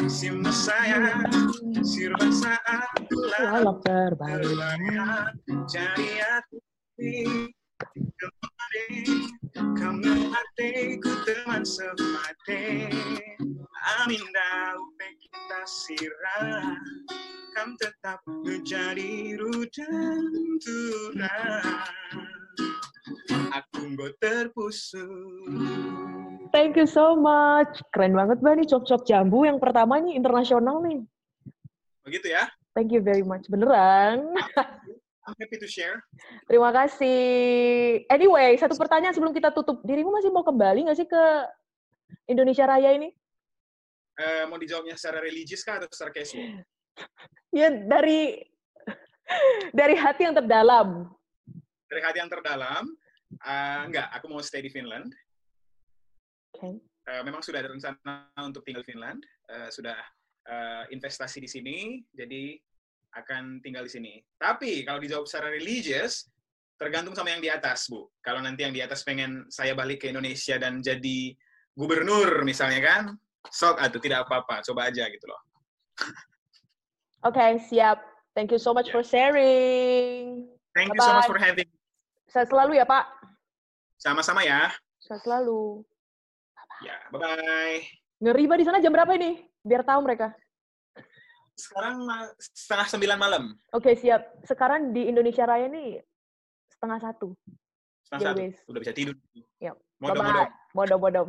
[0.07, 1.19] si saya
[1.83, 4.55] Sirba saat Walau terbalik
[5.67, 6.63] Jadi aku
[8.15, 12.91] Kemarin kamu hatiku teman semate
[14.03, 16.75] Aminda upe kita sirah
[17.55, 20.23] Kam tetap menjadi rudan
[23.55, 25.55] Aku nggak terpusuk
[26.55, 27.83] Thank you so much.
[27.91, 31.03] Keren banget Mbak nih cop-cop jambu yang pertama nih internasional nih.
[32.07, 32.47] Begitu ya?
[32.71, 33.51] Thank you very much.
[33.51, 34.23] Beneran.
[35.25, 36.05] I'm happy to share.
[36.45, 37.19] Terima kasih.
[38.13, 39.81] Anyway, satu pertanyaan sebelum kita tutup.
[39.81, 41.23] Dirimu masih mau kembali nggak sih ke
[42.29, 43.09] Indonesia Raya ini?
[44.15, 46.61] Uh, mau dijawabnya secara religius kah atau secara casual?
[47.57, 48.37] ya dari
[49.73, 51.09] dari hati yang terdalam.
[51.89, 52.85] Dari hati yang terdalam,
[53.41, 55.09] uh, enggak, aku mau stay di Finland.
[56.53, 56.77] Okay.
[57.05, 59.97] Uh, memang sudah ada rencana untuk tinggal di Finland, uh, sudah
[60.49, 61.77] uh, investasi di sini,
[62.13, 62.57] jadi
[63.15, 64.13] akan tinggal di sini.
[64.35, 66.27] Tapi kalau dijawab secara religious,
[66.75, 68.11] tergantung sama yang di atas, Bu.
[68.19, 71.31] Kalau nanti yang di atas pengen saya balik ke Indonesia dan jadi
[71.75, 73.03] gubernur misalnya kan,
[73.47, 75.41] sok atau tidak apa-apa, coba aja gitu loh.
[77.23, 78.03] Oke, okay, siap.
[78.35, 78.95] Thank you so much yeah.
[78.99, 80.51] for sharing.
[80.75, 81.07] Thank Bye -bye.
[81.07, 81.69] you so much for having.
[82.27, 83.07] Saya selalu ya, Pak.
[83.95, 84.75] Sama-sama ya.
[84.99, 85.87] Saya selalu.
[86.51, 86.81] Bye -bye.
[86.83, 87.79] Ya, bye-bye.
[88.19, 89.47] Ngeriba di sana jam berapa ini?
[89.63, 90.35] Biar tahu mereka.
[91.55, 92.03] Sekarang
[92.37, 93.43] setengah sembilan malam.
[93.71, 94.43] Oke, okay, siap.
[94.43, 96.03] Sekarang di Indonesia Raya nih
[96.67, 97.31] setengah satu.
[98.03, 98.41] Setengah satu.
[98.69, 99.15] Udah bisa tidur.
[99.63, 99.75] Yep.
[100.03, 100.47] Modom, modom.
[100.75, 101.27] Modom, modom.